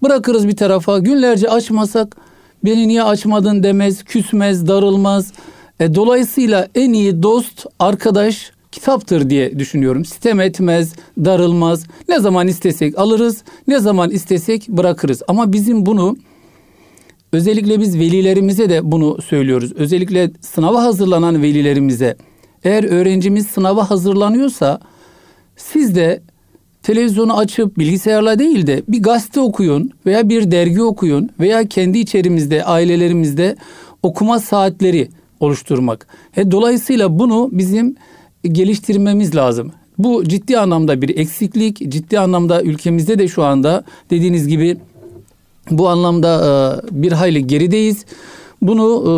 bırakırız 0.04 0.48
bir 0.48 0.56
tarafa. 0.56 1.00
Günlerce 1.00 1.50
açmasak 1.50 2.18
beni 2.66 2.88
niye 2.88 3.04
açmadın 3.04 3.64
demez, 3.64 4.04
küsmez, 4.04 4.68
darılmaz. 4.68 5.34
E, 5.80 5.96
dolayısıyla 5.96 6.68
en 6.76 6.94
iyi 6.94 7.24
dost, 7.24 7.66
arkadaş 7.80 8.52
kitaptır 8.72 9.30
diye 9.30 9.60
düşünüyorum. 9.60 10.06
Sitem 10.06 10.40
etmez, 10.40 10.94
darılmaz. 11.18 11.84
Ne 12.10 12.20
zaman 12.20 12.48
istesek 12.48 13.00
alırız, 13.00 13.44
ne 13.68 13.80
zaman 13.80 14.12
istesek 14.12 14.70
bırakırız. 14.70 15.22
Ama 15.28 15.54
bizim 15.54 15.86
bunu 15.86 16.18
özellikle 17.34 17.80
biz 17.80 18.00
velilerimize 18.00 18.70
de 18.70 18.92
bunu 18.92 19.22
söylüyoruz. 19.22 19.74
Özellikle 19.74 20.32
sınava 20.42 20.84
hazırlanan 20.84 21.42
velilerimize 21.42 22.16
eğer 22.64 22.84
öğrencimiz 22.84 23.48
sınava 23.48 23.90
hazırlanıyorsa 23.90 24.80
siz 25.56 25.96
de 25.96 26.22
televizyonu 26.84 27.38
açıp 27.38 27.78
bilgisayarla 27.78 28.39
değil 28.39 28.67
de 28.67 28.84
bir 28.88 29.04
gazete 29.04 29.39
okuyun 29.39 29.91
veya 30.06 30.30
bir 30.30 30.52
dergi 30.52 30.84
okuyun 30.84 31.30
veya 31.39 31.67
kendi 31.67 32.00
içerimizde 32.00 32.63
ailelerimizde 32.63 33.56
okuma 34.04 34.39
saatleri 34.39 35.10
oluşturmak. 35.39 36.08
E, 36.38 36.52
dolayısıyla 36.52 37.20
bunu 37.20 37.50
bizim 37.52 37.96
geliştirmemiz 38.44 39.36
lazım. 39.36 39.72
Bu 39.98 40.24
ciddi 40.24 40.58
anlamda 40.58 41.02
bir 41.02 41.17
eksiklik, 41.17 41.91
ciddi 41.91 42.20
anlamda 42.20 42.62
ülkemizde 42.62 43.20
de 43.20 43.28
şu 43.28 43.44
anda 43.44 43.84
dediğiniz 44.10 44.48
gibi 44.48 44.78
bu 45.72 45.89
anlamda 45.89 46.32
e, 46.46 47.02
bir 47.04 47.12
hayli 47.12 47.48
gerideyiz. 47.48 48.06
Bunu 48.62 48.88
e, 49.06 49.13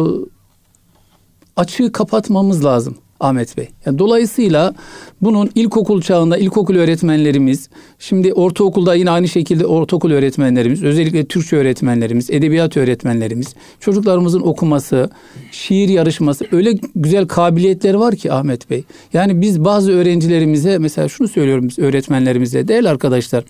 açığı 1.61 1.91
kapatmamız 1.91 2.65
lazım. 2.65 2.95
Ahmet 3.19 3.57
Bey. 3.57 3.69
Yani 3.85 3.99
dolayısıyla 3.99 4.73
bunun 5.21 5.49
ilkokul 5.55 6.01
çağında 6.01 6.37
ilkokul 6.37 6.75
öğretmenlerimiz, 6.75 7.69
şimdi 7.99 8.33
ortaokulda 8.33 8.95
yine 8.95 9.09
aynı 9.09 9.27
şekilde 9.27 9.65
ortaokul 9.65 10.11
öğretmenlerimiz, 10.11 10.83
özellikle 10.83 11.25
Türkçe 11.25 11.55
öğretmenlerimiz, 11.55 12.29
edebiyat 12.29 12.77
öğretmenlerimiz, 12.77 13.55
çocuklarımızın 13.79 14.41
okuması, 14.41 15.09
şiir 15.51 15.89
yarışması 15.89 16.45
öyle 16.51 16.73
güzel 16.95 17.27
kabiliyetleri 17.27 17.99
var 17.99 18.15
ki 18.15 18.31
Ahmet 18.31 18.69
Bey. 18.69 18.83
Yani 19.13 19.41
biz 19.41 19.65
bazı 19.65 19.91
öğrencilerimize 19.91 20.77
mesela 20.77 21.09
şunu 21.09 21.27
söylüyorum 21.27 21.67
biz 21.69 21.79
öğretmenlerimize, 21.79 22.67
değerli 22.67 22.89
arkadaşlar, 22.89 23.43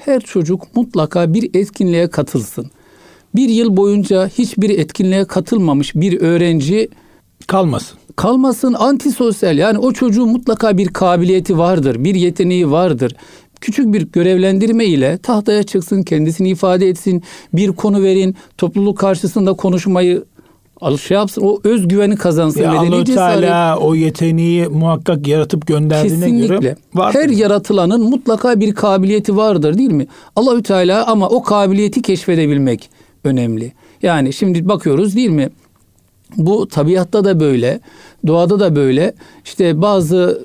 her 0.00 0.20
çocuk 0.20 0.76
mutlaka 0.76 1.34
bir 1.34 1.50
etkinliğe 1.54 2.10
katılsın. 2.10 2.70
Bir 3.34 3.48
yıl 3.48 3.76
boyunca 3.76 4.28
hiçbir 4.28 4.78
etkinliğe 4.78 5.24
katılmamış 5.24 5.94
bir 5.94 6.20
öğrenci 6.20 6.88
kalmasın 7.46 7.98
kalmasın 8.16 8.72
antisosyal 8.72 9.58
yani 9.58 9.78
o 9.78 9.92
çocuğun 9.92 10.28
mutlaka 10.28 10.78
bir 10.78 10.88
kabiliyeti 10.88 11.58
vardır, 11.58 12.04
bir 12.04 12.14
yeteneği 12.14 12.70
vardır. 12.70 13.16
Küçük 13.60 13.92
bir 13.92 14.02
görevlendirme 14.12 14.84
ile 14.84 15.18
tahtaya 15.18 15.62
çıksın, 15.62 16.02
kendisini 16.02 16.48
ifade 16.48 16.88
etsin, 16.88 17.22
bir 17.52 17.72
konu 17.72 18.02
verin, 18.02 18.36
topluluk 18.58 18.98
karşısında 18.98 19.52
konuşmayı 19.52 20.24
şey 21.06 21.16
yapsın, 21.16 21.42
o 21.42 21.60
özgüveni 21.64 22.16
kazansın. 22.16 22.62
Ya 22.62 22.78
Allah 22.78 23.04
Teala 23.04 23.78
o 23.78 23.94
yeteneği 23.94 24.68
muhakkak 24.68 25.28
yaratıp 25.28 25.66
gönderdiğine 25.66 26.24
Kesinlikle. 26.24 26.56
göre 26.56 26.76
vardır. 26.94 27.18
Her 27.18 27.28
yaratılanın 27.28 28.02
mutlaka 28.02 28.60
bir 28.60 28.74
kabiliyeti 28.74 29.36
vardır 29.36 29.78
değil 29.78 29.92
mi? 29.92 30.06
Allahü 30.36 30.62
Teala 30.62 31.06
ama 31.06 31.28
o 31.28 31.42
kabiliyeti 31.42 32.02
keşfedebilmek 32.02 32.90
önemli. 33.24 33.72
Yani 34.02 34.32
şimdi 34.32 34.68
bakıyoruz 34.68 35.16
değil 35.16 35.30
mi? 35.30 35.50
Bu 36.36 36.68
tabiatta 36.68 37.24
da 37.24 37.40
böyle, 37.40 37.80
doğada 38.26 38.60
da 38.60 38.76
böyle. 38.76 39.14
İşte 39.44 39.82
bazı 39.82 40.44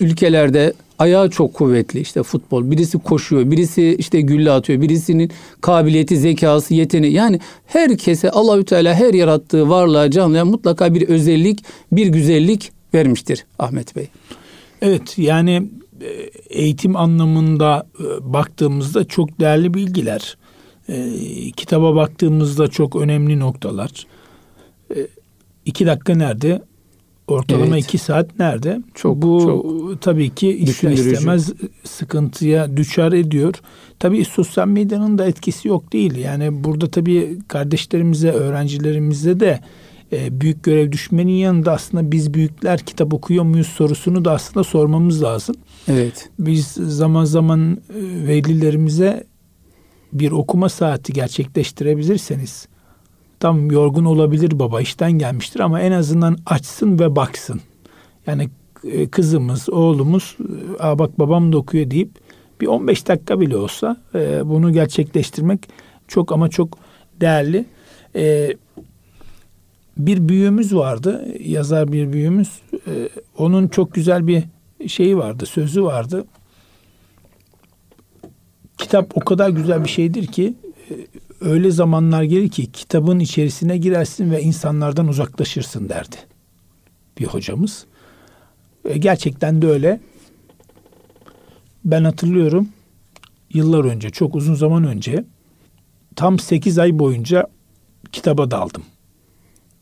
ülkelerde 0.00 0.72
ayağı 0.98 1.30
çok 1.30 1.54
kuvvetli 1.54 2.00
işte 2.00 2.22
futbol. 2.22 2.70
Birisi 2.70 2.98
koşuyor, 2.98 3.50
birisi 3.50 3.96
işte 3.98 4.20
gülle 4.20 4.50
atıyor, 4.50 4.80
birisinin 4.80 5.30
kabiliyeti, 5.60 6.16
zekası, 6.16 6.74
yeteneği. 6.74 7.12
Yani 7.12 7.40
herkese 7.66 8.30
Allahü 8.30 8.64
Teala 8.64 8.94
her 8.94 9.14
yarattığı 9.14 9.68
varlığa, 9.68 10.10
canlıya 10.10 10.44
mutlaka 10.44 10.94
bir 10.94 11.08
özellik, 11.08 11.64
bir 11.92 12.06
güzellik 12.06 12.72
vermiştir 12.94 13.44
Ahmet 13.58 13.96
Bey. 13.96 14.08
Evet 14.82 15.18
yani 15.18 15.62
e, 16.00 16.08
eğitim 16.50 16.96
anlamında 16.96 17.86
e, 18.00 18.32
baktığımızda 18.32 19.04
çok 19.04 19.40
değerli 19.40 19.74
bilgiler. 19.74 20.36
E, 20.88 21.10
kitaba 21.56 21.94
baktığımızda 21.94 22.68
çok 22.68 22.96
önemli 22.96 23.40
noktalar. 23.40 24.06
E, 24.90 25.06
iki 25.64 25.86
dakika 25.86 26.14
nerede? 26.14 26.62
Ortalama 27.28 27.76
evet. 27.76 27.84
iki 27.84 27.98
saat 27.98 28.38
nerede? 28.38 28.82
Çok, 28.94 29.22
Bu 29.22 29.40
çok 29.40 30.02
tabii 30.02 30.34
ki 30.34 30.48
ister 30.48 30.90
istemez 30.90 31.52
sıkıntıya 31.84 32.76
düşer 32.76 33.12
ediyor. 33.12 33.54
Tabii 33.98 34.24
sosyal 34.24 34.68
medyanın 34.68 35.18
da 35.18 35.26
etkisi 35.26 35.68
yok 35.68 35.92
değil. 35.92 36.16
Yani 36.16 36.64
burada 36.64 36.90
tabii 36.90 37.38
kardeşlerimize, 37.48 38.30
öğrencilerimize 38.30 39.40
de 39.40 39.60
e, 40.12 40.40
büyük 40.40 40.62
görev 40.62 40.92
düşmenin 40.92 41.32
yanında 41.32 41.72
aslında 41.72 42.12
biz 42.12 42.34
büyükler 42.34 42.80
kitap 42.80 43.14
okuyor 43.14 43.44
muyuz 43.44 43.66
sorusunu 43.66 44.24
da 44.24 44.32
aslında 44.32 44.64
sormamız 44.64 45.22
lazım. 45.22 45.56
Evet. 45.88 46.28
Biz 46.38 46.66
zaman 46.68 47.24
zaman 47.24 47.72
e, 47.72 48.26
velilerimize 48.26 49.24
bir 50.12 50.30
okuma 50.30 50.68
saati 50.68 51.12
gerçekleştirebilirseniz 51.12 52.68
tam 53.40 53.70
yorgun 53.70 54.04
olabilir 54.04 54.58
baba 54.58 54.80
işten 54.80 55.12
gelmiştir 55.12 55.60
ama 55.60 55.80
en 55.80 55.92
azından 55.92 56.36
açsın 56.46 56.98
ve 56.98 57.16
baksın. 57.16 57.60
Yani 58.26 58.48
e, 58.84 59.08
kızımız, 59.08 59.70
oğlumuz 59.70 60.36
Aa 60.78 60.98
bak 60.98 61.18
babam 61.18 61.52
da 61.52 61.58
okuyor 61.58 61.90
deyip 61.90 62.10
bir 62.60 62.66
15 62.66 63.08
dakika 63.08 63.40
bile 63.40 63.56
olsa 63.56 63.96
e, 64.14 64.48
bunu 64.48 64.72
gerçekleştirmek 64.72 65.68
çok 66.08 66.32
ama 66.32 66.48
çok 66.48 66.78
değerli. 67.20 67.64
E, 68.16 68.56
bir 69.96 70.28
büyüğümüz 70.28 70.74
vardı, 70.74 71.26
yazar 71.40 71.92
bir 71.92 72.12
büyüğümüz. 72.12 72.60
onun 73.38 73.68
çok 73.68 73.94
güzel 73.94 74.26
bir 74.26 74.42
şeyi 74.88 75.16
vardı, 75.16 75.46
sözü 75.46 75.82
vardı. 75.82 76.24
Kitap 78.78 79.16
o 79.16 79.20
kadar 79.20 79.50
güzel 79.50 79.84
bir 79.84 79.88
şeydir 79.88 80.26
ki 80.26 80.54
öyle 81.40 81.70
zamanlar 81.70 82.22
gelir 82.22 82.48
ki 82.48 82.72
kitabın 82.72 83.18
içerisine 83.18 83.78
girersin 83.78 84.30
ve 84.30 84.42
insanlardan 84.42 85.08
uzaklaşırsın 85.08 85.88
derdi 85.88 86.16
bir 87.18 87.24
hocamız. 87.24 87.86
E, 88.84 88.98
gerçekten 88.98 89.62
de 89.62 89.66
öyle. 89.66 90.00
Ben 91.84 92.04
hatırlıyorum 92.04 92.68
yıllar 93.50 93.84
önce, 93.84 94.10
çok 94.10 94.34
uzun 94.34 94.54
zaman 94.54 94.84
önce 94.84 95.24
tam 96.16 96.38
8 96.38 96.78
ay 96.78 96.98
boyunca 96.98 97.46
kitaba 98.12 98.50
daldım. 98.50 98.82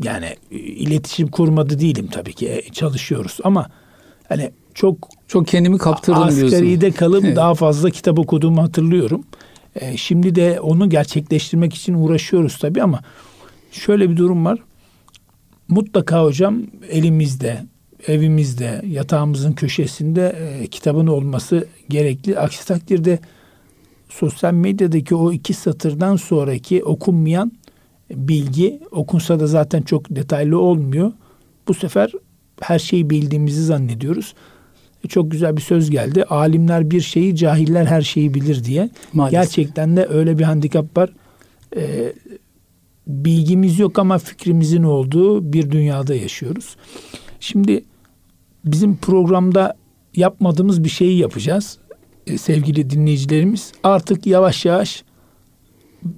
Yani 0.02 0.36
e, 0.50 0.56
iletişim 0.58 1.28
kurmadı 1.28 1.80
değilim 1.80 2.08
tabii 2.12 2.32
ki. 2.32 2.48
E, 2.48 2.72
çalışıyoruz 2.72 3.38
ama 3.44 3.70
hani 4.28 4.50
çok 4.74 5.08
çok 5.28 5.46
kendimi 5.46 5.78
kaptırdım 5.78 6.30
diyorsun. 6.30 6.46
Askeride 6.46 6.90
kalıp 6.90 7.24
evet. 7.24 7.36
daha 7.36 7.54
fazla 7.54 7.90
kitap 7.90 8.18
okuduğumu 8.18 8.62
hatırlıyorum. 8.62 9.24
E, 9.74 9.96
şimdi 9.96 10.34
de 10.34 10.60
onu 10.60 10.88
gerçekleştirmek 10.88 11.74
için 11.74 11.94
uğraşıyoruz 11.94 12.58
tabii 12.58 12.82
ama 12.82 13.00
şöyle 13.72 14.10
bir 14.10 14.16
durum 14.16 14.44
var. 14.44 14.58
Mutlaka 15.68 16.24
hocam 16.24 16.62
elimizde, 16.90 17.64
evimizde, 18.06 18.82
yatağımızın 18.87 19.52
köşesinde 19.52 20.28
e, 20.28 20.66
kitabın 20.66 21.06
olması 21.06 21.68
gerekli. 21.88 22.38
Aksi 22.38 22.66
takdirde 22.66 23.18
sosyal 24.08 24.52
medyadaki 24.52 25.14
o 25.14 25.32
iki 25.32 25.54
satırdan 25.54 26.16
sonraki 26.16 26.84
okunmayan 26.84 27.52
bilgi 28.10 28.80
okunsa 28.90 29.40
da 29.40 29.46
zaten 29.46 29.82
çok 29.82 30.10
detaylı 30.10 30.58
olmuyor. 30.58 31.12
Bu 31.68 31.74
sefer 31.74 32.12
her 32.60 32.78
şeyi 32.78 33.10
bildiğimizi 33.10 33.64
zannediyoruz. 33.64 34.34
E, 35.04 35.08
çok 35.08 35.30
güzel 35.30 35.56
bir 35.56 35.62
söz 35.62 35.90
geldi. 35.90 36.24
Alimler 36.24 36.90
bir 36.90 37.00
şeyi, 37.00 37.36
cahiller 37.36 37.86
her 37.86 38.02
şeyi 38.02 38.34
bilir 38.34 38.64
diye. 38.64 38.90
Maalesef. 39.12 39.40
Gerçekten 39.40 39.96
de 39.96 40.06
öyle 40.06 40.38
bir 40.38 40.44
handikap 40.44 40.96
var. 40.96 41.10
Ee, 41.76 42.12
bilgimiz 43.06 43.78
yok 43.78 43.98
ama 43.98 44.18
fikrimizin 44.18 44.82
olduğu 44.82 45.52
bir 45.52 45.70
dünyada 45.70 46.14
yaşıyoruz. 46.14 46.76
Şimdi 47.40 47.84
bizim 48.64 48.96
programda 48.96 49.74
yapmadığımız 50.16 50.84
bir 50.84 50.88
şeyi 50.88 51.18
yapacağız. 51.18 51.78
Ee, 52.26 52.38
sevgili 52.38 52.90
dinleyicilerimiz 52.90 53.72
artık 53.82 54.26
yavaş 54.26 54.64
yavaş 54.64 55.04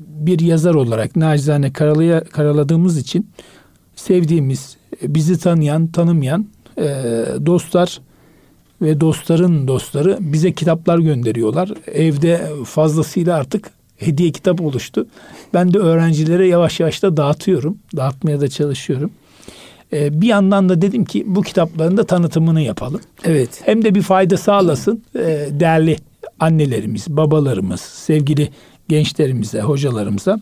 bir 0.09 0.40
yazar 0.40 0.75
olarak 0.75 1.16
nacizane 1.16 1.72
karalaya, 1.72 2.25
karaladığımız 2.25 2.99
için 2.99 3.31
sevdiğimiz, 3.96 4.77
bizi 5.03 5.38
tanıyan, 5.38 5.87
tanımayan 5.87 6.46
e, 6.79 6.85
dostlar 7.46 8.01
ve 8.83 9.01
dostların 9.01 9.69
dostları 9.69 10.19
bize 10.21 10.53
kitaplar 10.53 10.99
gönderiyorlar. 10.99 11.73
Evde 11.87 12.51
fazlasıyla 12.65 13.37
artık 13.37 13.71
hediye 13.97 14.33
kitap 14.33 14.61
oluştu. 14.61 15.07
Ben 15.55 15.73
de 15.73 15.79
öğrencilere 15.79 16.49
yavaş 16.49 16.81
yavaş 16.81 17.03
da 17.03 17.17
dağıtıyorum. 17.17 17.79
Dağıtmaya 17.97 18.41
da 18.41 18.49
çalışıyorum. 18.49 19.11
Ee, 19.93 20.21
bir 20.21 20.27
yandan 20.27 20.69
da 20.69 20.83
dedim 20.83 21.05
ki 21.05 21.25
bu 21.27 21.43
kitapların 21.43 21.97
da 21.97 22.07
tanıtımını 22.07 22.61
yapalım. 22.61 23.01
Evet. 23.25 23.61
Hem 23.65 23.85
de 23.85 23.95
bir 23.95 24.03
fayda 24.03 24.37
sağlasın 24.37 25.03
ee, 25.17 25.49
değerli 25.51 25.97
annelerimiz, 26.41 27.09
babalarımız, 27.09 27.81
sevgili 27.81 28.49
gençlerimize, 28.89 29.61
hocalarımıza. 29.61 30.41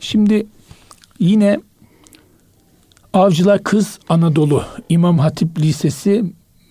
Şimdi 0.00 0.46
yine 1.18 1.60
Avcılar 3.12 3.62
Kız 3.62 3.98
Anadolu 4.08 4.64
İmam 4.88 5.18
Hatip 5.18 5.58
Lisesi 5.58 6.24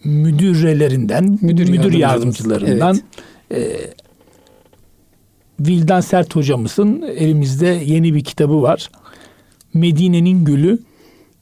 müdürelerinden, 0.03 1.39
müdür, 1.41 1.69
müdür 1.69 1.93
yardımcılarından 1.93 2.99
evet. 3.51 3.95
e, 5.59 5.67
Vildan 5.67 6.01
Sert 6.01 6.35
hocamızın 6.35 7.01
elimizde 7.01 7.67
yeni 7.85 8.13
bir 8.13 8.23
kitabı 8.23 8.61
var. 8.61 8.89
Medine'nin 9.73 10.45
Gülü 10.45 10.79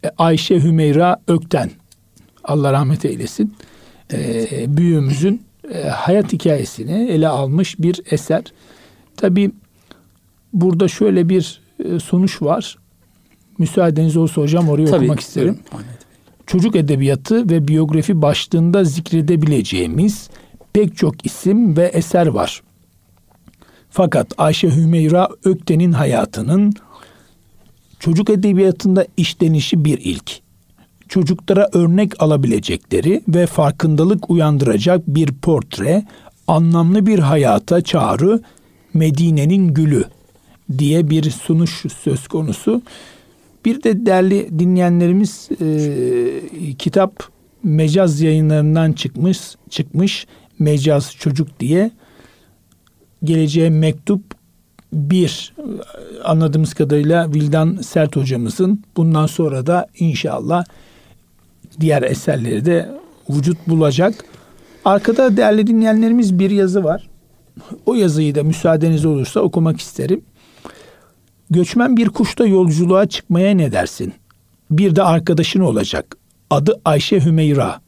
e, 0.06 0.10
Ayşe 0.18 0.64
Hümeyra 0.64 1.22
Ökten. 1.28 1.72
Allah 2.44 2.74
rahmet 2.74 3.06
eylesin. 3.06 3.54
E, 4.14 4.78
büyüğümüzün 4.78 5.42
e, 5.74 5.82
hayat 5.82 6.34
hikayesini 6.34 7.10
ele 7.12 7.28
almış 7.28 7.80
bir 7.80 8.02
eser. 8.12 8.44
Tabi 9.18 9.52
burada 10.54 10.88
şöyle 10.88 11.30
bir 11.30 11.62
e, 11.86 12.00
sonuç 12.00 12.42
var. 12.42 12.78
Müsaadeniz 13.58 14.18
olsa 14.18 14.42
hocam 14.42 14.70
orayı 14.70 14.88
Tabii, 14.88 15.06
okumak 15.06 15.20
isterim. 15.20 15.60
Buyurun 15.72 15.88
çocuk 16.48 16.76
edebiyatı 16.76 17.50
ve 17.50 17.68
biyografi 17.68 18.22
başlığında 18.22 18.84
zikredebileceğimiz 18.84 20.30
pek 20.74 20.98
çok 20.98 21.26
isim 21.26 21.78
ve 21.78 21.86
eser 21.86 22.28
var. 22.28 22.64
Fakat 23.90 24.34
Ayşe 24.38 24.76
Hümeyra 24.76 25.30
Ökten'in 25.44 25.92
hayatının 25.92 26.74
çocuk 28.00 28.30
edebiyatında 28.30 29.06
işlenişi 29.18 29.86
bir 29.86 29.98
ilk. 29.98 30.40
Çocuklara 31.10 31.70
örnek 31.74 32.24
alabilecekleri 32.24 33.22
ve 33.28 33.46
farkındalık 33.46 34.30
uyandıracak 34.30 35.08
bir 35.08 35.34
portre, 35.34 36.06
anlamlı 36.48 37.06
bir 37.06 37.20
hayata 37.20 37.82
çağrı 37.82 38.42
Medine'nin 38.94 39.74
gülü 39.74 40.04
diye 40.78 41.10
bir 41.10 41.32
sunuş 41.32 41.86
söz 42.04 42.28
konusu. 42.28 42.82
Bir 43.68 43.84
de 43.84 44.06
değerli 44.06 44.60
dinleyenlerimiz 44.60 45.50
e, 45.62 46.74
kitap 46.74 47.24
mecaz 47.64 48.22
yayınlarından 48.22 48.94
çıkmış 48.94 49.40
çıkmış 49.70 50.28
mecaz 50.60 51.16
çocuk 51.20 51.60
diye 51.60 51.92
geleceğe 53.24 53.70
mektup 53.70 54.22
bir 54.94 55.54
anladığımız 56.24 56.74
kadarıyla 56.74 57.34
Vildan 57.34 57.78
Sert 57.82 58.16
hocamızın 58.16 58.84
bundan 58.98 59.26
sonra 59.26 59.68
da 59.68 59.88
inşallah 60.00 60.66
diğer 61.80 62.02
eserleri 62.02 62.66
de 62.66 62.90
vücut 63.30 63.58
bulacak. 63.68 64.26
Arkada 64.86 65.38
değerli 65.38 65.68
dinleyenlerimiz 65.68 66.40
bir 66.40 66.52
yazı 66.52 66.84
var. 66.84 67.10
O 67.86 67.94
yazıyı 67.94 68.36
da 68.36 68.44
müsaadeniz 68.44 69.06
olursa 69.06 69.40
okumak 69.40 69.80
isterim. 69.80 70.22
Göçmen 71.50 71.98
bir 71.98 72.10
kuşta 72.10 72.46
yolculuğa 72.46 73.06
çıkmaya 73.06 73.56
ne 73.56 73.72
dersin? 73.72 74.14
Bir 74.72 74.96
de 74.96 75.04
arkadaşın 75.04 75.60
olacak. 75.60 76.18
Adı 76.50 76.82
Ayşe 76.86 77.26
Hümeyra. 77.26 77.82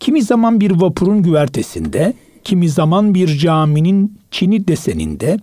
Kimi 0.00 0.22
zaman 0.22 0.60
bir 0.60 0.70
vapurun 0.70 1.22
güvertesinde, 1.22 2.14
kimi 2.44 2.68
zaman 2.68 3.14
bir 3.14 3.38
caminin 3.38 4.18
çini 4.30 4.68
deseninde, 4.68 5.38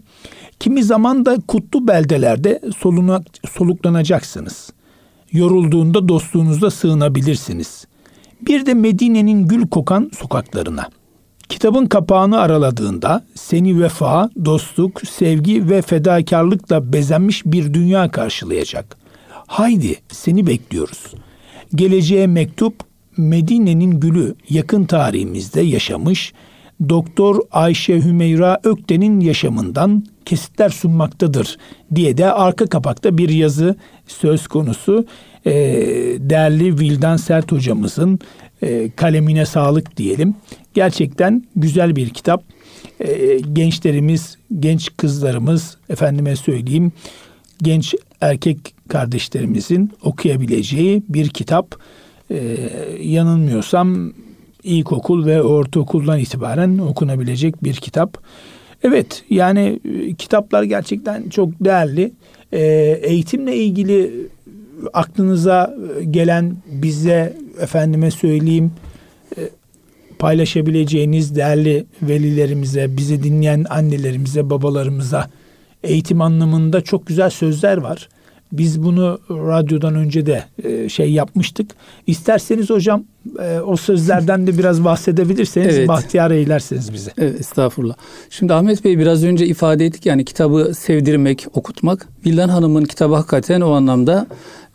kimi 0.59 0.83
zaman 0.83 1.25
da 1.25 1.37
kutlu 1.47 1.87
beldelerde 1.87 2.61
soluna, 2.77 3.23
soluklanacaksınız. 3.49 4.69
Yorulduğunda 5.31 6.07
dostluğunuzda 6.07 6.71
sığınabilirsiniz. 6.71 7.85
Bir 8.41 8.65
de 8.65 8.73
Medine'nin 8.73 9.47
gül 9.47 9.67
kokan 9.67 10.11
sokaklarına.'' 10.17 11.00
Kitabın 11.51 11.85
kapağını 11.85 12.39
araladığında 12.39 13.23
seni 13.35 13.81
vefa, 13.81 14.29
dostluk, 14.45 15.01
sevgi 15.07 15.69
ve 15.69 15.81
fedakarlıkla 15.81 16.93
bezenmiş 16.93 17.45
bir 17.45 17.73
dünya 17.73 18.11
karşılayacak. 18.11 18.97
Haydi 19.47 19.95
seni 20.11 20.47
bekliyoruz. 20.47 21.13
Geleceğe 21.75 22.27
mektup 22.27 22.73
Medine'nin 23.17 23.99
gülü 23.99 24.35
yakın 24.49 24.85
tarihimizde 24.85 25.61
yaşamış 25.61 26.33
Doktor 26.89 27.39
Ayşe 27.51 28.01
Hümeyra 28.03 28.59
Ökten'in 28.63 29.19
yaşamından 29.19 30.03
kesitler 30.25 30.69
sunmaktadır 30.69 31.57
diye 31.95 32.17
de 32.17 32.31
arka 32.31 32.65
kapakta 32.65 33.17
bir 33.17 33.29
yazı 33.29 33.75
söz 34.07 34.47
konusu. 34.47 35.05
Ee, 35.45 35.51
değerli 36.19 36.79
Vildan 36.79 37.17
Sert 37.17 37.51
hocamızın 37.51 38.19
e, 38.61 38.91
kalemine 38.91 39.45
sağlık 39.45 39.97
diyelim. 39.97 40.35
Gerçekten 40.73 41.43
güzel 41.55 41.95
bir 41.95 42.09
kitap. 42.09 42.43
E, 42.99 43.39
gençlerimiz, 43.53 44.37
genç 44.59 44.89
kızlarımız, 44.97 45.77
efendime 45.89 46.35
söyleyeyim, 46.35 46.91
genç 47.61 47.95
erkek 48.21 48.57
kardeşlerimizin 48.89 49.91
okuyabileceği 50.03 51.03
bir 51.09 51.29
kitap. 51.29 51.75
E, 52.31 52.37
yanılmıyorsam 53.01 54.13
ilkokul 54.63 55.25
ve 55.25 55.41
ortaokuldan 55.41 56.19
itibaren 56.19 56.77
okunabilecek 56.77 57.63
bir 57.63 57.73
kitap. 57.73 58.17
Evet 58.83 59.23
yani 59.29 59.79
kitaplar 60.17 60.63
gerçekten 60.63 61.29
çok 61.29 61.49
değerli. 61.59 62.11
eğitimle 62.51 63.55
ilgili 63.55 64.27
aklınıza 64.93 65.75
gelen 66.11 66.55
bize 66.71 67.37
efendime 67.59 68.11
söyleyeyim 68.11 68.71
e, 68.87 68.90
paylaşabileceğiniz 70.21 71.35
değerli 71.35 71.85
velilerimize, 72.01 72.97
bizi 72.97 73.23
dinleyen 73.23 73.65
annelerimize, 73.69 74.49
babalarımıza 74.49 75.29
eğitim 75.83 76.21
anlamında 76.21 76.81
çok 76.81 77.07
güzel 77.07 77.29
sözler 77.29 77.77
var. 77.77 78.09
Biz 78.51 78.83
bunu 78.83 79.19
radyodan 79.29 79.95
önce 79.95 80.25
de 80.25 80.43
e, 80.63 80.89
şey 80.89 81.11
yapmıştık. 81.11 81.71
İsterseniz 82.07 82.69
hocam 82.69 83.03
e, 83.39 83.59
o 83.59 83.75
sözlerden 83.75 84.47
de 84.47 84.57
biraz 84.57 84.83
bahsedebilirseniz 84.83 85.77
evet. 85.77 85.87
bahtiyar 85.87 86.31
eylersiniz 86.31 86.93
bize. 86.93 87.11
Evet 87.17 87.39
estağfurullah. 87.39 87.95
Şimdi 88.29 88.53
Ahmet 88.53 88.83
Bey 88.83 88.99
biraz 88.99 89.23
önce 89.23 89.45
ifade 89.45 89.85
ettik 89.85 90.05
yani 90.05 90.25
kitabı 90.25 90.71
sevdirmek, 90.75 91.45
okutmak. 91.53 92.07
Vildan 92.25 92.49
Hanım'ın 92.49 92.83
kitabı 92.83 93.15
hakikaten 93.15 93.61
o 93.61 93.71
anlamda 93.71 94.27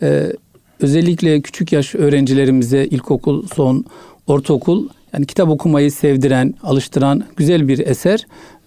e, 0.02 0.32
özellikle 0.80 1.40
küçük 1.40 1.72
yaş 1.72 1.94
öğrencilerimize 1.94 2.85
ilkokul, 2.85 3.46
son, 3.54 3.85
ortaokul 4.26 4.88
yani 5.16 5.26
kitap 5.26 5.48
okumayı 5.48 5.92
sevdiren, 5.92 6.55
alıştıran 6.62 7.24
güzel 7.37 7.68
bir 7.68 7.79
eser. 7.79 8.26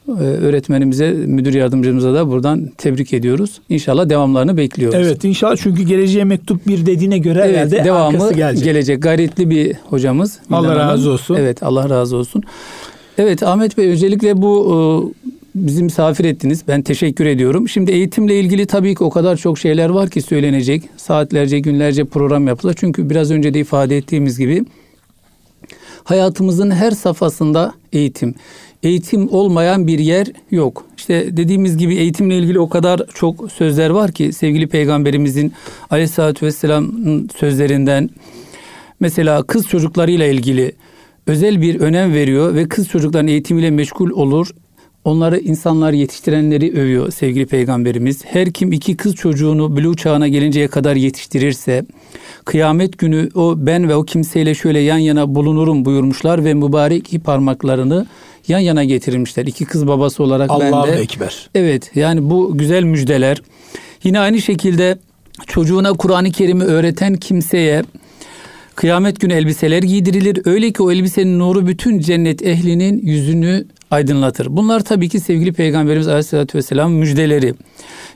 Ee, 0.09 0.23
öğretmenimize, 0.23 1.12
müdür 1.12 1.53
yardımcımıza 1.53 2.13
da 2.13 2.29
buradan 2.29 2.69
tebrik 2.77 3.13
ediyoruz. 3.13 3.62
İnşallah 3.69 4.09
devamlarını 4.09 4.57
bekliyoruz. 4.57 4.99
Evet 4.99 5.23
inşallah 5.23 5.55
çünkü 5.57 5.83
geleceğe 5.83 6.23
mektup 6.23 6.67
bir 6.67 6.85
dediğine 6.85 7.17
göre 7.17 7.41
evet, 7.45 7.55
herhalde 7.55 7.83
devamı 7.83 8.17
arkası 8.17 8.33
gelecek. 8.33 8.63
gelecek. 8.63 9.01
Gayretli 9.01 9.49
bir 9.49 9.75
hocamız. 9.89 10.39
Allah 10.51 10.62
Milan 10.62 10.75
Hanım. 10.75 10.89
razı 10.89 11.12
olsun. 11.12 11.35
Evet 11.39 11.63
Allah 11.63 11.89
razı 11.89 12.17
olsun. 12.17 12.43
Evet 13.17 13.43
Ahmet 13.43 13.77
Bey 13.77 13.88
özellikle 13.88 14.41
bu 14.41 15.13
e, 15.15 15.27
bizi 15.55 15.83
misafir 15.83 16.25
ettiniz. 16.25 16.63
Ben 16.67 16.81
teşekkür 16.81 17.25
ediyorum. 17.25 17.69
Şimdi 17.69 17.91
eğitimle 17.91 18.39
ilgili 18.39 18.65
tabii 18.65 18.95
ki 18.95 19.03
o 19.03 19.09
kadar 19.09 19.38
çok 19.38 19.59
şeyler 19.59 19.89
var 19.89 20.09
ki 20.09 20.21
söylenecek. 20.21 20.83
Saatlerce, 20.97 21.59
günlerce 21.59 22.05
program 22.05 22.47
yapılır. 22.47 22.75
Çünkü 22.79 23.09
biraz 23.09 23.31
önce 23.31 23.53
de 23.53 23.59
ifade 23.59 23.97
ettiğimiz 23.97 24.39
gibi 24.39 24.65
hayatımızın 26.09 26.71
her 26.71 26.91
safhasında 26.91 27.73
eğitim. 27.93 28.35
Eğitim 28.83 29.29
olmayan 29.33 29.87
bir 29.87 29.99
yer 29.99 30.27
yok. 30.51 30.85
İşte 30.97 31.37
dediğimiz 31.37 31.77
gibi 31.77 31.95
eğitimle 31.95 32.37
ilgili 32.37 32.59
o 32.59 32.69
kadar 32.69 33.01
çok 33.13 33.51
sözler 33.51 33.89
var 33.89 34.11
ki 34.11 34.33
sevgili 34.33 34.67
peygamberimizin 34.67 35.53
aleyhissalatü 35.89 36.45
vesselam'ın 36.45 37.29
sözlerinden 37.39 38.09
mesela 38.99 39.43
kız 39.43 39.67
çocuklarıyla 39.67 40.25
ilgili 40.25 40.71
özel 41.27 41.61
bir 41.61 41.79
önem 41.79 42.13
veriyor 42.13 42.55
ve 42.55 42.67
kız 42.67 42.87
çocukların 42.87 43.27
eğitimiyle 43.27 43.71
meşgul 43.71 44.09
olur. 44.09 44.49
Onları 45.05 45.39
insanlar 45.39 45.93
yetiştirenleri 45.93 46.79
övüyor 46.79 47.12
sevgili 47.12 47.45
peygamberimiz. 47.45 48.25
Her 48.25 48.51
kim 48.51 48.71
iki 48.71 48.97
kız 48.97 49.15
çocuğunu 49.15 49.77
buluğ 49.77 49.95
çağına 49.95 50.27
gelinceye 50.27 50.67
kadar 50.67 50.95
yetiştirirse 50.95 51.85
kıyamet 52.45 52.97
günü 52.97 53.29
o 53.35 53.53
ben 53.57 53.89
ve 53.89 53.95
o 53.95 54.03
kimseyle 54.03 54.55
şöyle 54.55 54.79
yan 54.79 54.97
yana 54.97 55.35
bulunurum 55.35 55.85
buyurmuşlar 55.85 56.45
ve 56.45 56.53
mübarek 56.53 56.99
iki 56.99 57.19
parmaklarını 57.19 58.07
yan 58.47 58.59
yana 58.59 58.83
getirmişler. 58.83 59.45
İki 59.45 59.65
kız 59.65 59.88
babası 59.88 60.23
olarak 60.23 60.49
ben 60.49 60.71
Allahu 60.71 60.88
de. 60.88 60.91
Ekber. 60.91 61.49
Evet 61.55 61.91
yani 61.95 62.29
bu 62.29 62.57
güzel 62.57 62.83
müjdeler. 62.83 63.41
Yine 64.03 64.19
aynı 64.19 64.41
şekilde 64.41 64.97
çocuğuna 65.47 65.93
Kur'an-ı 65.93 66.31
Kerim'i 66.31 66.63
öğreten 66.63 67.15
kimseye 67.15 67.83
kıyamet 68.75 69.19
günü 69.19 69.33
elbiseler 69.33 69.83
giydirilir. 69.83 70.41
Öyle 70.45 70.71
ki 70.71 70.83
o 70.83 70.91
elbisenin 70.91 71.39
nuru 71.39 71.67
bütün 71.67 71.99
cennet 71.99 72.45
ehlinin 72.45 73.01
yüzünü 73.03 73.65
aydınlatır. 73.91 74.47
Bunlar 74.49 74.80
tabii 74.80 75.10
ki 75.10 75.19
sevgili 75.19 75.54
Peygamberimiz 75.54 76.08
Aleyhisselatü 76.08 76.58
Vesselam 76.58 76.93
müjdeleri. 76.93 77.54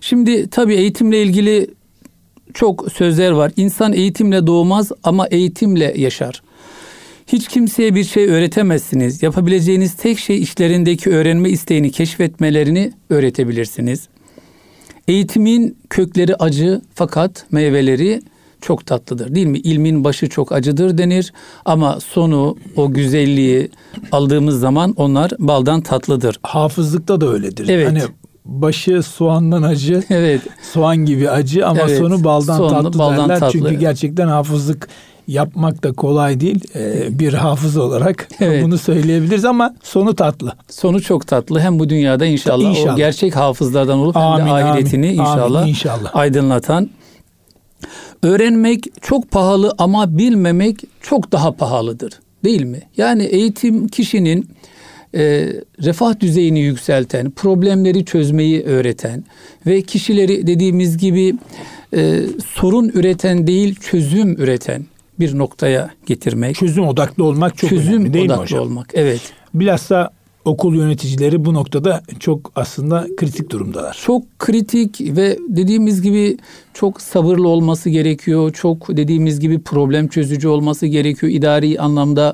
Şimdi 0.01 0.49
tabii 0.49 0.75
eğitimle 0.75 1.21
ilgili 1.21 1.67
çok 2.53 2.91
sözler 2.91 3.31
var. 3.31 3.51
İnsan 3.57 3.93
eğitimle 3.93 4.47
doğmaz 4.47 4.91
ama 5.03 5.27
eğitimle 5.27 5.93
yaşar. 5.97 6.41
Hiç 7.27 7.47
kimseye 7.47 7.95
bir 7.95 8.03
şey 8.03 8.25
öğretemezsiniz. 8.25 9.23
Yapabileceğiniz 9.23 9.95
tek 9.95 10.19
şey 10.19 10.41
işlerindeki 10.41 11.09
öğrenme 11.09 11.49
isteğini 11.49 11.91
keşfetmelerini 11.91 12.91
öğretebilirsiniz. 13.09 14.07
Eğitimin 15.07 15.77
kökleri 15.89 16.35
acı 16.35 16.81
fakat 16.95 17.45
meyveleri 17.51 18.21
çok 18.63 18.85
tatlıdır 18.85 19.35
değil 19.35 19.45
mi? 19.47 19.57
İlmin 19.57 20.03
başı 20.03 20.29
çok 20.29 20.51
acıdır 20.51 20.97
denir 20.97 21.33
ama 21.65 21.99
sonu 21.99 22.55
o 22.75 22.91
güzelliği 22.93 23.69
aldığımız 24.11 24.59
zaman 24.59 24.93
onlar 24.97 25.31
baldan 25.39 25.81
tatlıdır. 25.81 26.39
Hafızlıkta 26.43 27.21
da 27.21 27.27
öyledir. 27.27 27.69
Evet. 27.69 27.87
Hani 27.87 28.01
başı 28.45 29.03
soğandan 29.03 29.63
acı, 29.63 30.03
Evet. 30.09 30.41
soğan 30.73 30.97
gibi 30.97 31.29
acı 31.29 31.67
ama 31.67 31.79
Evet, 31.81 31.97
sonu 31.97 32.23
baldan 32.23 32.57
sonu 32.57 32.69
tatlı 32.69 32.99
baldan 32.99 33.29
derler. 33.29 33.39
tatlı. 33.39 33.51
Çünkü 33.59 33.73
gerçekten 33.75 34.27
hafızlık 34.27 34.87
yapmak 35.27 35.83
da 35.83 35.93
kolay 35.93 36.39
değil. 36.39 36.59
Ee, 36.75 37.19
bir 37.19 37.33
hafız 37.33 37.77
olarak 37.77 38.27
Evet. 38.39 38.63
bunu 38.63 38.77
söyleyebiliriz 38.77 39.45
ama 39.45 39.75
sonu 39.83 40.15
tatlı. 40.15 40.53
Sonu 40.69 41.01
çok 41.01 41.27
tatlı. 41.27 41.59
Hem 41.59 41.79
bu 41.79 41.89
dünyada 41.89 42.25
inşallah, 42.25 42.69
İnşallah. 42.69 42.93
o 42.93 42.97
gerçek 42.97 43.35
hafızlardan 43.35 43.97
olup 43.99 44.15
hem 44.15 44.21
Amin, 44.21 44.45
de 44.45 44.51
ahiretini 44.51 45.05
amin, 45.07 45.19
inşallah, 45.19 45.59
amin, 45.61 45.69
inşallah. 45.69 46.15
aydınlatan. 46.15 46.89
Öğrenmek 48.23 48.83
çok 49.01 49.31
pahalı 49.31 49.73
ama 49.77 50.17
bilmemek 50.17 50.77
çok 51.01 51.31
daha 51.31 51.51
pahalıdır. 51.51 52.13
Değil 52.43 52.63
mi? 52.63 52.81
Yani 52.97 53.23
eğitim 53.23 53.87
kişinin 53.87 54.49
e, 55.15 55.53
refah 55.83 56.19
düzeyini 56.19 56.59
yükselten, 56.59 57.31
problemleri 57.31 58.05
çözmeyi 58.05 58.63
öğreten 58.63 59.23
ve 59.65 59.81
kişileri 59.81 60.47
dediğimiz 60.47 60.97
gibi 60.97 61.33
e, 61.95 62.19
sorun 62.47 62.89
üreten 62.89 63.47
değil 63.47 63.75
çözüm 63.75 64.41
üreten 64.41 64.85
bir 65.19 65.37
noktaya 65.37 65.89
getirmek. 66.05 66.55
Çözüm 66.55 66.87
odaklı 66.87 67.23
olmak 67.23 67.57
çok 67.57 67.69
çözüm 67.69 67.93
önemli 67.93 68.13
değil 68.13 68.25
mi 68.25 68.31
odaklı 68.31 68.43
hocam? 68.43 68.59
olmak. 68.59 68.89
Evet. 68.93 69.21
Bilhassa 69.53 70.09
okul 70.45 70.75
yöneticileri 70.75 71.45
bu 71.45 71.53
noktada 71.53 72.01
çok 72.19 72.51
aslında 72.55 73.07
kritik 73.17 73.49
durumdalar. 73.49 74.01
çok 74.05 74.39
kritik 74.39 75.01
ve 75.01 75.37
dediğimiz 75.49 76.01
gibi 76.01 76.37
çok 76.73 77.01
sabırlı 77.01 77.47
olması 77.47 77.89
gerekiyor. 77.89 78.53
Çok 78.53 78.97
dediğimiz 78.97 79.39
gibi 79.39 79.59
problem 79.59 80.07
çözücü 80.07 80.47
olması 80.47 80.85
gerekiyor. 80.85 81.31
İdari 81.31 81.79
anlamda 81.79 82.33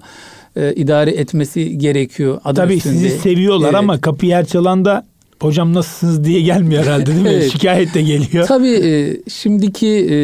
e, 0.56 0.74
idare 0.74 1.12
etmesi 1.12 1.78
gerekiyor. 1.78 2.42
Adı 2.46 2.56
Tabii 2.56 2.74
üstünde. 2.74 2.96
sizi 2.96 3.10
seviyorlar 3.20 3.70
Evet. 3.70 3.80
ama 3.80 4.02
kapıyı 4.02 4.34
her 4.36 4.46
çalan 4.46 4.86
da 4.86 5.06
hocam 5.42 5.74
nasılsınız 5.74 6.24
diye 6.24 6.42
gelmiyor 6.42 6.84
herhalde 6.84 7.06
değil 7.06 7.22
mi? 7.22 7.30
Evet. 7.34 7.52
Şikayet 7.52 7.94
de 7.94 8.02
geliyor. 8.02 8.48
Tabii 8.48 8.72
e, 8.84 9.18
şimdiki 9.30 9.88
e, 9.88 10.18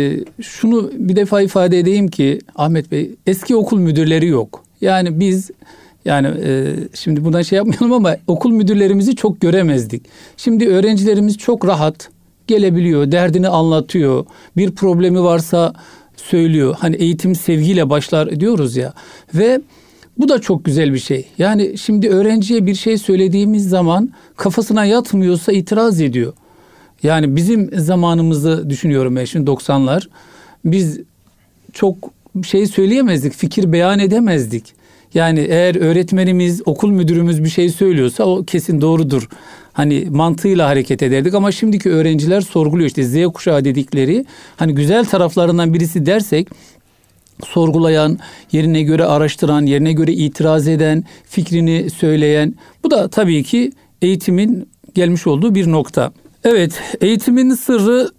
şunu 0.44 0.92
bir 0.94 1.16
defa 1.16 1.42
ifade 1.42 1.80
edeyim 1.80 2.08
ki 2.08 2.40
Ahmet 2.56 2.92
Bey 2.92 3.12
eski 3.28 3.56
okul 3.56 3.80
müdürleri 3.80 4.28
yok. 4.28 4.64
Yani 4.82 5.20
biz 5.20 5.52
yani 6.06 6.28
e, 6.28 6.76
şimdi 6.94 7.26
buradan 7.26 7.42
şey 7.42 7.58
yapmayalım 7.58 7.94
ama 7.94 8.18
okul 8.28 8.52
müdürlerimizi 8.52 9.16
çok 9.16 9.42
göremezdik. 9.42 10.06
Şimdi 10.38 10.68
öğrencilerimiz 10.68 11.38
çok 11.38 11.68
rahat 11.68 12.10
gelebiliyor, 12.48 13.12
derdini 13.12 13.48
anlatıyor. 13.48 14.26
Bir 14.58 14.72
problemi 14.72 15.24
varsa 15.24 15.74
söylüyor. 16.16 16.76
Hani 16.80 16.96
eğitim 16.96 17.36
sevgiyle 17.36 17.90
başlar 17.90 18.40
diyoruz 18.40 18.76
ya. 18.76 18.94
Ve 19.34 19.62
bu 20.18 20.30
da 20.30 20.42
çok 20.42 20.66
güzel 20.66 20.94
bir 20.94 21.00
şey. 21.00 21.26
Yani 21.38 21.78
şimdi 21.78 22.10
öğrenciye 22.10 22.66
bir 22.66 22.76
şey 22.76 22.98
söylediğimiz 22.98 23.70
zaman 23.70 24.10
kafasına 24.36 24.86
yatmıyorsa 24.86 25.52
itiraz 25.52 26.02
ediyor. 26.02 26.34
Yani 27.04 27.36
bizim 27.36 27.70
zamanımızı 27.80 28.70
düşünüyorum 28.70 29.16
ben 29.16 29.26
şimdi 29.26 29.52
90'lar. 29.52 30.08
Biz 30.66 31.00
çok 31.74 31.96
şey 32.44 32.68
söyleyemezdik, 32.68 33.34
fikir 33.34 33.72
beyan 33.72 34.00
edemezdik. 34.00 34.74
Yani 35.16 35.40
eğer 35.40 35.76
öğretmenimiz, 35.76 36.62
okul 36.66 36.90
müdürümüz 36.90 37.44
bir 37.44 37.50
şey 37.50 37.70
söylüyorsa 37.70 38.24
o 38.24 38.44
kesin 38.44 38.82
doğrudur. 38.82 39.30
Hani 39.74 40.08
mantığıyla 40.10 40.68
hareket 40.68 41.04
ederdik 41.04 41.34
ama 41.34 41.52
şimdiki 41.52 41.90
öğrenciler 41.90 42.42
sorguluyor 42.42 42.88
işte 42.88 43.04
Z 43.04 43.34
kuşağı 43.34 43.66
dedikleri 43.66 44.26
hani 44.58 44.76
güzel 44.76 45.06
taraflarından 45.06 45.74
birisi 45.74 46.06
dersek 46.06 46.48
sorgulayan, 47.44 48.20
yerine 48.52 48.82
göre 48.82 49.06
araştıran, 49.06 49.66
yerine 49.66 49.94
göre 49.94 50.14
itiraz 50.14 50.68
eden, 50.68 51.04
fikrini 51.30 51.90
söyleyen. 51.90 52.56
Bu 52.84 52.92
da 52.92 53.08
tabii 53.08 53.44
ki 53.44 53.72
eğitimin 54.02 54.70
gelmiş 54.96 55.28
olduğu 55.28 55.56
bir 55.56 55.72
nokta. 55.72 56.12
Evet, 56.44 56.82
eğitimin 57.02 57.54
sırrı 57.54 58.10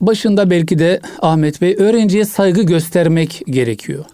başında 0.00 0.50
belki 0.50 0.78
de 0.78 1.00
Ahmet 1.22 1.60
Bey 1.60 1.76
öğrenciye 1.78 2.24
saygı 2.24 2.62
göstermek 2.62 3.42
gerekiyor. 3.46 4.04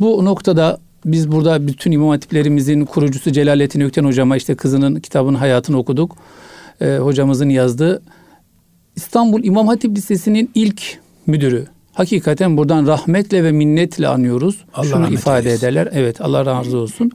Bu 0.00 0.24
noktada 0.24 0.78
biz 1.04 1.32
burada 1.32 1.66
bütün 1.66 1.92
imam 1.92 2.08
hatiplerimizin 2.08 2.84
kurucusu 2.84 3.32
Celalettin 3.32 3.80
Ökten 3.80 4.04
hocama 4.04 4.36
işte 4.36 4.54
kızının 4.54 5.00
kitabının 5.00 5.38
hayatını 5.38 5.78
okuduk. 5.78 6.16
Ee, 6.80 6.96
hocamızın 6.96 7.48
yazdığı 7.48 8.02
İstanbul 8.96 9.44
İmam 9.44 9.68
Hatip 9.68 9.96
Lisesi'nin 9.96 10.50
ilk 10.54 10.98
müdürü. 11.26 11.66
Hakikaten 11.92 12.56
buradan 12.56 12.86
rahmetle 12.86 13.44
ve 13.44 13.52
minnetle 13.52 14.08
anıyoruz. 14.08 14.64
Allah 14.74 14.86
Şunu 14.86 15.12
ifade 15.14 15.48
eylesin. 15.48 15.66
ederler. 15.66 15.88
Evet 15.92 16.20
Allah 16.20 16.46
razı 16.46 16.78
olsun. 16.78 17.10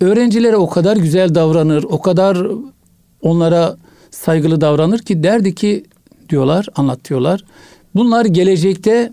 Öğrencilere 0.00 0.56
o 0.56 0.68
kadar 0.68 0.96
güzel 0.96 1.34
davranır, 1.34 1.84
o 1.84 2.00
kadar 2.00 2.46
onlara 3.22 3.76
saygılı 4.10 4.60
davranır 4.60 4.98
ki 4.98 5.22
derdi 5.22 5.54
ki 5.54 5.84
diyorlar, 6.28 6.66
anlatıyorlar. 6.76 7.44
Bunlar 7.94 8.24
gelecekte 8.24 9.12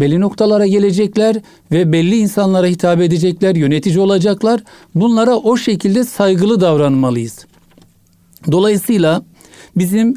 belli 0.00 0.20
noktalara 0.20 0.66
gelecekler 0.66 1.36
ve 1.72 1.92
belli 1.92 2.16
insanlara 2.16 2.66
hitap 2.66 3.00
edecekler, 3.00 3.54
yönetici 3.54 4.00
olacaklar. 4.00 4.60
Bunlara 4.94 5.36
o 5.36 5.56
şekilde 5.56 6.04
saygılı 6.04 6.60
davranmalıyız. 6.60 7.46
Dolayısıyla 8.52 9.22
bizim 9.76 10.14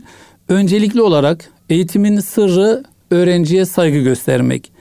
öncelikli 0.49 1.01
olarak 1.01 1.49
eğitimin 1.69 2.19
sırrı 2.19 2.83
öğrenciye 3.11 3.65
saygı 3.65 3.99
göstermek. 3.99 4.71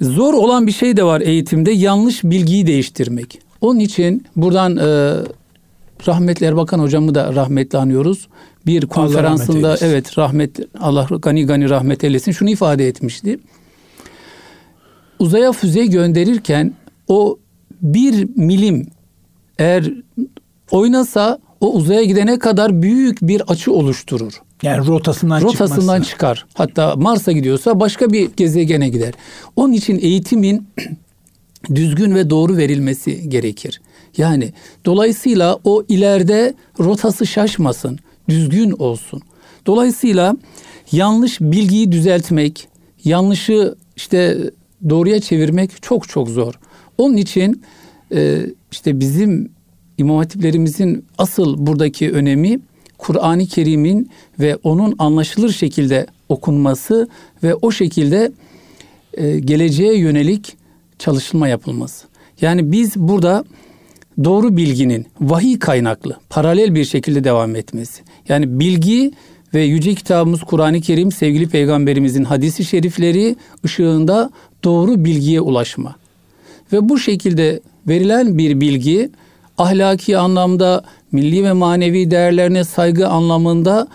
Zor 0.00 0.34
olan 0.34 0.66
bir 0.66 0.72
şey 0.72 0.96
de 0.96 1.04
var 1.04 1.20
eğitimde 1.20 1.70
yanlış 1.70 2.24
bilgiyi 2.24 2.66
değiştirmek. 2.66 3.38
Onun 3.60 3.80
için 3.80 4.26
buradan 4.36 4.76
e, 4.76 5.14
rahmetli 6.06 6.46
Erbakan 6.46 6.78
hocamı 6.78 7.14
da 7.14 7.34
rahmetli 7.34 7.78
anıyoruz. 7.78 8.28
Bir 8.66 8.86
konferansında 8.86 9.76
evet 9.80 10.18
rahmet 10.18 10.60
Allah 10.80 11.08
gani 11.22 11.46
gani 11.46 11.70
rahmet 11.70 12.04
eylesin 12.04 12.32
şunu 12.32 12.50
ifade 12.50 12.88
etmişti. 12.88 13.38
Uzaya 15.18 15.52
füze 15.52 15.86
gönderirken 15.86 16.72
o 17.08 17.38
bir 17.82 18.28
milim 18.36 18.86
eğer 19.58 19.92
oynasa 20.70 21.38
o 21.60 21.72
uzaya 21.72 22.04
gidene 22.04 22.38
kadar 22.38 22.82
büyük 22.82 23.22
bir 23.22 23.42
açı 23.48 23.72
oluşturur. 23.72 24.32
Yani 24.62 24.86
rotasından, 24.86 25.40
rotasından 25.40 26.02
çıkar. 26.02 26.46
Hatta 26.54 26.96
Mars'a 26.96 27.32
gidiyorsa 27.32 27.80
başka 27.80 28.12
bir 28.12 28.30
gezegene 28.36 28.88
gider. 28.88 29.14
Onun 29.56 29.72
için 29.72 29.98
eğitimin 30.02 30.68
düzgün 31.74 32.14
ve 32.14 32.30
doğru 32.30 32.56
verilmesi 32.56 33.28
gerekir. 33.28 33.80
Yani 34.16 34.52
dolayısıyla 34.84 35.58
o 35.64 35.84
ileride 35.88 36.54
rotası 36.80 37.26
şaşmasın, 37.26 37.98
düzgün 38.30 38.70
olsun. 38.70 39.22
Dolayısıyla 39.66 40.36
yanlış 40.92 41.40
bilgiyi 41.40 41.92
düzeltmek, 41.92 42.68
yanlışı 43.04 43.74
işte 43.96 44.38
doğruya 44.88 45.20
çevirmek 45.20 45.82
çok 45.82 46.08
çok 46.08 46.28
zor. 46.28 46.54
Onun 46.98 47.16
için 47.16 47.62
e, 48.14 48.46
işte 48.72 49.00
bizim 49.00 49.50
imam 49.98 50.16
hatiplerimizin 50.16 51.04
asıl 51.18 51.66
buradaki 51.66 52.12
önemi 52.12 52.60
Kur'an-ı 52.98 53.46
Kerim'in 53.46 54.10
ve 54.40 54.56
onun 54.62 54.94
anlaşılır 54.98 55.52
şekilde 55.52 56.06
okunması 56.28 57.08
ve 57.42 57.54
o 57.54 57.70
şekilde 57.70 58.32
e, 59.14 59.38
geleceğe 59.38 59.98
yönelik 59.98 60.56
çalışılma 60.98 61.48
yapılması. 61.48 62.06
Yani 62.40 62.72
biz 62.72 62.96
burada 62.96 63.44
doğru 64.24 64.56
bilginin 64.56 65.06
vahiy 65.20 65.58
kaynaklı, 65.58 66.16
paralel 66.30 66.74
bir 66.74 66.84
şekilde 66.84 67.24
devam 67.24 67.56
etmesi. 67.56 68.02
Yani 68.28 68.60
bilgi 68.60 69.12
ve 69.54 69.62
yüce 69.62 69.94
kitabımız 69.94 70.40
Kur'an-ı 70.40 70.80
Kerim 70.80 71.12
sevgili 71.12 71.48
peygamberimizin 71.48 72.24
hadisi 72.24 72.64
şerifleri 72.64 73.36
ışığında 73.64 74.30
doğru 74.64 75.04
bilgiye 75.04 75.40
ulaşma. 75.40 75.96
Ve 76.72 76.88
bu 76.88 76.98
şekilde 76.98 77.60
verilen 77.88 78.38
bir 78.38 78.60
bilgi 78.60 79.10
ahlaki 79.58 80.18
anlamda, 80.18 80.84
milli 81.12 81.44
ve 81.44 81.52
manevi 81.52 82.10
değerlerine 82.10 82.64
saygı 82.64 83.08
anlamında 83.08 83.88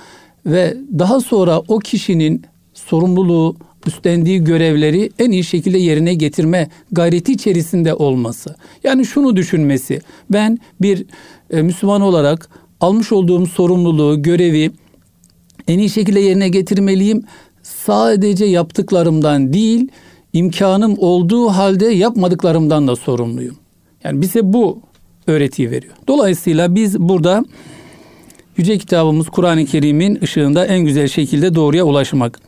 ve 0.46 0.78
daha 1.00 1.20
sonra 1.20 1.60
o 1.68 1.80
kişinin 1.80 2.42
sorumluluğu, 2.74 3.56
üstlendiği 3.88 4.44
görevleri 4.44 5.10
en 5.20 5.32
iyi 5.32 5.44
şekilde 5.44 5.78
yerine 5.78 6.14
getirme 6.14 6.70
gayreti 6.92 7.32
içerisinde 7.32 7.94
olması. 7.94 8.56
Yani 8.84 9.06
şunu 9.06 9.36
düşünmesi. 9.36 10.02
Ben 10.30 10.60
bir 10.82 11.06
e, 11.50 11.62
Müslüman 11.62 12.02
olarak 12.02 12.50
almış 12.82 13.12
olduğum 13.12 13.46
sorumluluğu, 13.46 14.22
görevi 14.22 14.72
en 15.68 15.80
iyi 15.80 15.90
şekilde 15.90 16.20
yerine 16.20 16.50
getirmeliyim. 16.50 17.24
Sadece 17.64 18.46
yaptıklarımdan 18.46 19.54
değil, 19.54 19.88
imkanım 20.34 20.96
olduğu 20.98 21.48
halde 21.48 21.86
yapmadıklarımdan 21.86 22.88
da 22.88 22.96
sorumluyum. 22.96 23.56
Yani 24.04 24.22
bize 24.22 24.54
bu 24.54 24.80
öğretiyi 25.28 25.72
veriyor. 25.72 25.94
Dolayısıyla 26.08 26.76
biz 26.76 27.00
burada 27.00 27.46
Yüce 28.58 28.78
kitabımız 28.78 29.30
Kur'an-ı 29.30 29.66
Kerim'in 29.66 30.20
ışığında 30.24 30.66
en 30.66 30.80
güzel 30.80 31.08
şekilde 31.08 31.56
doğruya 31.56 31.84
ulaşmak. 31.84 32.40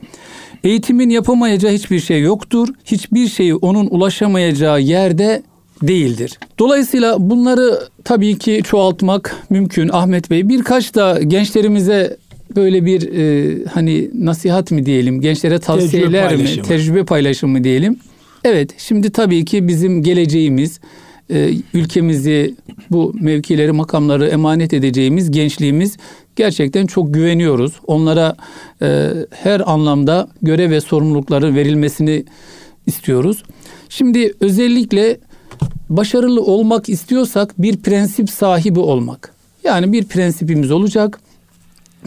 Eğitimin 0.63 1.09
yapamayacağı 1.09 1.71
hiçbir 1.71 1.99
şey 1.99 2.21
yoktur. 2.21 2.67
Hiçbir 2.85 3.27
şeyi 3.27 3.55
onun 3.55 3.87
ulaşamayacağı 3.91 4.81
yerde 4.81 5.43
değildir. 5.81 6.39
Dolayısıyla 6.59 7.29
bunları 7.29 7.79
tabii 8.03 8.37
ki 8.37 8.61
çoğaltmak 8.63 9.35
mümkün 9.49 9.89
Ahmet 9.93 10.29
Bey. 10.29 10.49
Birkaç 10.49 10.95
da 10.95 11.19
gençlerimize 11.23 12.17
böyle 12.55 12.85
bir 12.85 13.13
e, 13.13 13.55
hani 13.73 14.09
nasihat 14.13 14.71
mi 14.71 14.85
diyelim, 14.85 15.21
gençlere 15.21 15.59
tavsiyeler 15.59 16.29
tecrübe 16.29 16.55
mi, 16.55 16.61
tecrübe 16.61 17.05
paylaşımı 17.05 17.63
diyelim. 17.63 17.99
Evet, 18.43 18.69
şimdi 18.77 19.11
tabii 19.11 19.45
ki 19.45 19.67
bizim 19.67 20.03
geleceğimiz, 20.03 20.79
e, 21.29 21.51
ülkemizi 21.73 22.55
bu 22.91 23.13
mevkileri, 23.21 23.71
makamları 23.71 24.27
emanet 24.27 24.73
edeceğimiz 24.73 25.31
gençliğimiz 25.31 25.97
gerçekten 26.35 26.85
çok 26.85 27.13
güveniyoruz. 27.13 27.73
Onlara 27.87 28.35
e, 28.81 29.09
her 29.31 29.71
anlamda 29.71 30.29
görev 30.41 30.71
ve 30.71 30.81
sorumlulukları 30.81 31.55
verilmesini 31.55 32.25
istiyoruz. 32.85 33.43
Şimdi 33.89 34.33
özellikle 34.39 35.17
başarılı 35.89 36.41
olmak 36.41 36.89
istiyorsak 36.89 37.61
bir 37.61 37.77
prensip 37.77 38.29
sahibi 38.29 38.79
olmak. 38.79 39.33
Yani 39.63 39.93
bir 39.93 40.05
prensipimiz 40.05 40.71
olacak, 40.71 41.19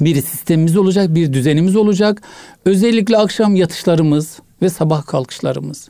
bir 0.00 0.14
sistemimiz 0.14 0.76
olacak, 0.76 1.14
bir 1.14 1.32
düzenimiz 1.32 1.76
olacak. 1.76 2.22
Özellikle 2.64 3.16
akşam 3.16 3.56
yatışlarımız 3.56 4.38
ve 4.62 4.68
sabah 4.68 5.06
kalkışlarımız 5.06 5.88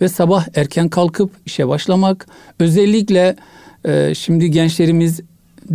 ve 0.00 0.08
sabah 0.08 0.46
erken 0.54 0.88
kalkıp 0.88 1.30
işe 1.46 1.68
başlamak. 1.68 2.26
Özellikle 2.60 3.36
e, 3.84 4.14
şimdi 4.14 4.50
gençlerimiz 4.50 5.20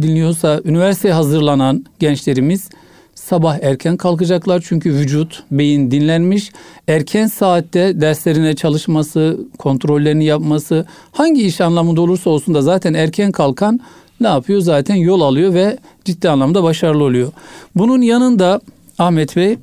dinliyorsa 0.01 0.61
üniversite 0.65 1.11
hazırlanan 1.11 1.85
gençlerimiz 1.99 2.69
sabah 3.15 3.59
erken 3.61 3.97
kalkacaklar 3.97 4.63
çünkü 4.67 4.93
vücut, 4.93 5.43
beyin 5.51 5.91
dinlenmiş. 5.91 6.51
Erken 6.87 7.27
saatte 7.27 8.01
derslerine 8.01 8.55
çalışması, 8.55 9.39
kontrollerini 9.57 10.25
yapması, 10.25 10.85
hangi 11.11 11.45
iş 11.45 11.61
anlamında 11.61 12.01
olursa 12.01 12.29
olsun 12.29 12.55
da 12.55 12.61
zaten 12.61 12.93
erken 12.93 13.31
kalkan 13.31 13.79
ne 14.19 14.27
yapıyor? 14.27 14.61
Zaten 14.61 14.95
yol 14.95 15.21
alıyor 15.21 15.53
ve 15.53 15.77
ciddi 16.05 16.29
anlamda 16.29 16.63
başarılı 16.63 17.03
oluyor. 17.03 17.31
Bunun 17.75 18.01
yanında 18.01 18.61
Ahmet 18.99 19.35
Bey 19.35 19.57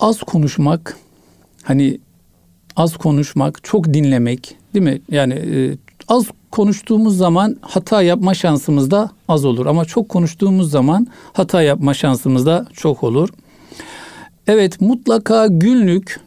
az 0.00 0.18
konuşmak, 0.18 0.96
hani 1.62 1.98
az 2.76 2.96
konuşmak, 2.96 3.64
çok 3.64 3.94
dinlemek 3.94 4.56
değil 4.74 4.84
mi? 4.84 5.00
Yani 5.10 5.34
e, 5.34 5.76
az 6.08 6.26
konuştuğumuz 6.50 7.16
zaman 7.16 7.56
hata 7.60 8.02
yapma 8.02 8.34
şansımız 8.34 8.90
da 8.90 9.10
az 9.28 9.44
olur. 9.44 9.66
Ama 9.66 9.84
çok 9.84 10.08
konuştuğumuz 10.08 10.70
zaman 10.70 11.06
hata 11.32 11.62
yapma 11.62 11.94
şansımız 11.94 12.46
da 12.46 12.66
çok 12.72 13.02
olur. 13.02 13.28
Evet 14.46 14.80
mutlaka 14.80 15.46
günlük 15.46 16.20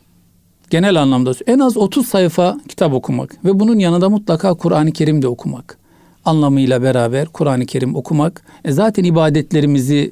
genel 0.70 1.02
anlamda 1.02 1.32
en 1.48 1.60
az 1.60 1.78
30 1.78 2.08
sayfa 2.08 2.58
kitap 2.68 2.93
okumak 2.93 3.46
ve 3.46 3.60
bunun 3.60 3.80
yanında 3.80 4.10
mutlaka 4.10 4.54
Kur'an-ı 4.54 4.91
Kerim 4.91 5.22
de 5.22 5.28
okumak. 5.28 5.78
Anlamıyla 6.26 6.84
beraber 6.84 7.28
Kur'an-ı 7.28 7.66
Kerim 7.66 7.96
okumak. 7.96 8.41
E 8.66 8.72
zaten 8.72 9.04
ibadetlerimizi 9.04 10.12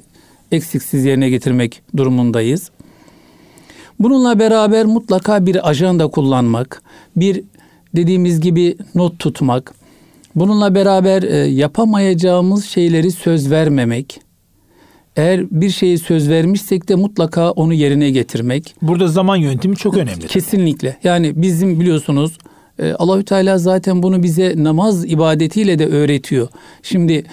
eksiksiz 0.52 1.04
yerine 1.04 1.30
getirmek 1.30 1.82
durumundayız. 1.96 2.70
Bununla 4.00 4.38
beraber 4.38 4.86
mutlaka 4.86 5.46
bir 5.46 5.68
ajanda 5.68 6.08
kullanmak, 6.08 6.82
bir 7.16 7.42
dediğimiz 7.96 8.40
gibi 8.40 8.76
not 8.94 9.18
tutmak, 9.18 9.74
bununla 10.34 10.74
beraber 10.74 11.22
e, 11.22 11.36
yapamayacağımız 11.36 12.64
şeyleri 12.64 13.10
söz 13.10 13.50
vermemek, 13.50 14.20
eğer 15.16 15.50
bir 15.50 15.70
şeyi 15.70 15.98
söz 15.98 16.28
vermişsek 16.28 16.88
de 16.88 16.94
mutlaka 16.94 17.50
onu 17.50 17.74
yerine 17.74 18.10
getirmek. 18.10 18.74
Burada 18.82 19.08
zaman 19.08 19.36
yönetimi 19.36 19.76
çok 19.76 19.96
önemli. 19.96 20.26
Kesinlikle. 20.26 20.96
Yani 21.04 21.32
bizim 21.42 21.80
biliyorsunuz 21.80 22.38
e, 22.78 22.92
Allahü 22.92 23.24
Teala 23.24 23.58
zaten 23.58 24.02
bunu 24.02 24.22
bize 24.22 24.54
namaz 24.56 25.04
ibadetiyle 25.04 25.78
de 25.78 25.86
öğretiyor. 25.86 26.48
Şimdi 26.82 27.24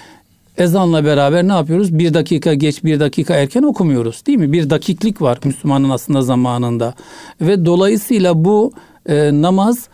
ezanla 0.58 1.04
beraber 1.04 1.48
ne 1.48 1.52
yapıyoruz? 1.52 1.98
Bir 1.98 2.14
dakika 2.14 2.54
geç, 2.54 2.84
bir 2.84 3.00
dakika 3.00 3.34
erken 3.34 3.62
okumuyoruz 3.62 4.26
değil 4.26 4.38
mi? 4.38 4.52
Bir 4.52 4.70
dakiklik 4.70 5.22
var 5.22 5.38
Müslümanın 5.44 5.90
aslında 5.90 6.22
zamanında. 6.22 6.94
Ve 7.40 7.64
dolayısıyla 7.64 8.44
bu 8.44 8.72
e, 9.06 9.42
namaz 9.42 9.88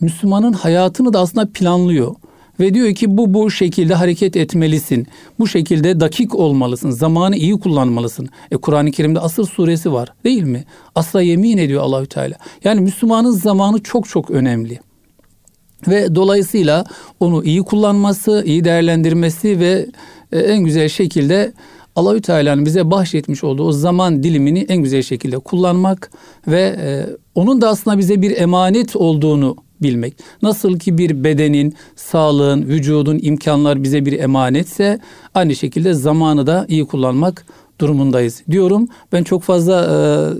Müslümanın 0.00 0.52
hayatını 0.52 1.12
da 1.12 1.20
aslında 1.20 1.48
planlıyor. 1.54 2.14
Ve 2.60 2.74
diyor 2.74 2.94
ki 2.94 3.16
bu 3.16 3.34
bu 3.34 3.50
şekilde 3.50 3.94
hareket 3.94 4.36
etmelisin. 4.36 5.06
Bu 5.38 5.48
şekilde 5.48 6.00
dakik 6.00 6.34
olmalısın. 6.34 6.90
Zamanı 6.90 7.36
iyi 7.36 7.60
kullanmalısın. 7.60 8.28
E 8.50 8.56
Kur'an-ı 8.56 8.90
Kerim'de 8.90 9.20
asır 9.20 9.44
suresi 9.44 9.92
var 9.92 10.12
değil 10.24 10.42
mi? 10.42 10.64
Asla 10.94 11.22
yemin 11.22 11.58
ediyor 11.58 11.82
Allahü 11.82 12.06
Teala. 12.06 12.34
Yani 12.64 12.80
Müslümanın 12.80 13.30
zamanı 13.30 13.82
çok 13.82 14.08
çok 14.08 14.30
önemli. 14.30 14.80
Ve 15.88 16.14
dolayısıyla 16.14 16.84
onu 17.20 17.44
iyi 17.44 17.62
kullanması, 17.62 18.42
iyi 18.46 18.64
değerlendirmesi 18.64 19.60
ve 19.60 19.86
e, 20.32 20.38
en 20.38 20.64
güzel 20.64 20.88
şekilde 20.88 21.52
Allahü 21.96 22.22
Teala'nın 22.22 22.66
bize 22.66 22.90
bahşetmiş 22.90 23.44
olduğu 23.44 23.64
o 23.64 23.72
zaman 23.72 24.22
dilimini 24.22 24.66
en 24.68 24.82
güzel 24.82 25.02
şekilde 25.02 25.38
kullanmak 25.38 26.10
ve 26.48 26.60
e, 26.60 27.06
onun 27.34 27.60
da 27.60 27.68
aslında 27.68 27.98
bize 27.98 28.22
bir 28.22 28.36
emanet 28.36 28.96
olduğunu 28.96 29.56
bilmek. 29.82 30.14
Nasıl 30.42 30.78
ki 30.78 30.98
bir 30.98 31.24
bedenin, 31.24 31.74
sağlığın, 31.96 32.62
vücudun 32.62 33.18
imkanlar 33.22 33.82
bize 33.82 34.06
bir 34.06 34.18
emanetse 34.18 34.98
aynı 35.34 35.56
şekilde 35.56 35.94
zamanı 35.94 36.46
da 36.46 36.66
iyi 36.68 36.86
kullanmak 36.86 37.46
durumundayız 37.80 38.42
diyorum. 38.50 38.88
Ben 39.12 39.24
çok 39.24 39.42
fazla 39.42 39.82
e, 39.82 39.96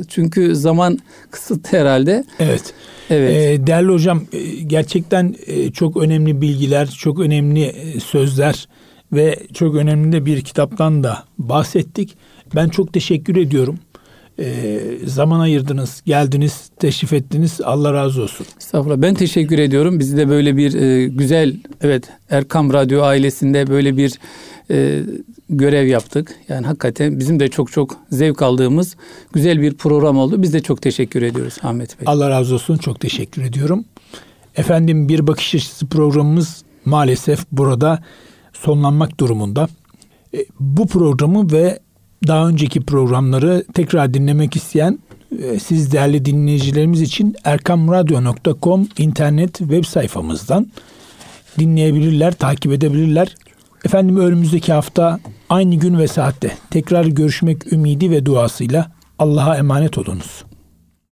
çünkü 0.09 0.57
zaman 0.57 0.99
kısıtlı 1.31 1.79
herhalde. 1.79 2.25
Evet. 2.41 2.75
Evet. 3.11 3.61
E, 3.61 3.67
değerli 3.67 3.93
hocam 3.93 4.23
e, 4.33 4.39
gerçekten 4.67 5.35
e, 5.47 5.71
çok 5.71 5.97
önemli 5.97 6.41
bilgiler, 6.41 6.89
çok 6.99 7.21
önemli 7.21 7.75
sözler 8.05 8.69
ve 9.13 9.39
çok 9.55 9.77
önemli 9.77 10.13
de 10.13 10.27
bir 10.27 10.41
kitaptan 10.41 11.05
da 11.05 11.25
bahsettik. 11.39 12.17
Ben 12.55 12.69
çok 12.69 12.93
teşekkür 12.93 13.37
ediyorum. 13.37 13.79
E, 14.39 14.81
zaman 15.05 15.41
ayırdınız, 15.41 16.03
geldiniz, 16.07 16.71
teşrif 16.79 17.13
ettiniz. 17.13 17.61
Allah 17.65 17.93
razı 17.93 18.23
olsun. 18.23 18.47
Estağfurullah. 18.59 18.97
Ben 18.97 19.15
teşekkür 19.15 19.59
ediyorum. 19.59 19.99
Bizi 19.99 20.17
de 20.17 20.29
böyle 20.29 20.57
bir 20.57 20.75
e, 20.75 21.09
güzel, 21.09 21.57
evet 21.81 22.05
Erkam 22.31 22.73
Radyo 22.73 23.03
ailesinde 23.03 23.67
böyle 23.67 23.97
bir 23.97 24.13
e, 24.71 25.03
görev 25.49 25.87
yaptık. 25.87 26.35
Yani 26.49 26.67
hakikaten 26.67 27.19
bizim 27.19 27.41
de 27.41 27.49
çok 27.49 27.73
çok 27.73 27.97
zevk 28.11 28.43
aldığımız 28.43 28.97
güzel 29.33 29.61
bir 29.61 29.75
program 29.75 30.19
oldu. 30.19 30.43
Biz 30.43 30.53
de 30.53 30.61
çok 30.61 30.83
teşekkür 30.83 31.23
ediyoruz 31.23 31.57
Ahmet 31.63 32.01
Bey. 32.01 32.05
Allah 32.07 32.31
razı 32.31 32.55
olsun. 32.55 32.77
Çok 32.77 33.01
teşekkür 33.01 33.43
ediyorum. 33.43 33.85
Efendim 34.57 35.09
bir 35.09 35.27
bakış 35.27 35.55
açısı 35.55 35.87
programımız 35.87 36.63
maalesef 36.85 37.45
burada 37.53 38.03
sonlanmak 38.53 39.21
durumunda. 39.21 39.69
E, 40.35 40.45
bu 40.61 40.87
programı 40.87 41.53
ve 41.53 41.79
daha 42.27 42.49
önceki 42.49 42.81
programları 42.81 43.65
tekrar 43.75 44.15
dinlemek 44.15 44.57
isteyen 44.57 44.99
e, 45.43 45.59
siz 45.59 45.93
değerli 45.93 46.25
dinleyicilerimiz 46.25 47.03
için 47.03 47.37
erkamradyo.com 47.45 48.89
internet 48.99 49.59
web 49.59 49.85
sayfamızdan 49.85 50.67
dinleyebilirler, 51.59 52.33
takip 52.33 52.73
edebilirler. 52.73 53.35
Efendim 53.85 54.17
önümüzdeki 54.17 54.73
hafta 54.73 55.21
aynı 55.49 55.75
gün 55.75 55.99
ve 55.99 56.09
saatte 56.09 56.53
tekrar 56.71 57.05
görüşmek 57.05 57.73
ümidi 57.73 58.11
ve 58.11 58.27
duasıyla 58.27 58.93
Allah'a 59.19 59.57
emanet 59.57 59.99
olunuz. 59.99 60.45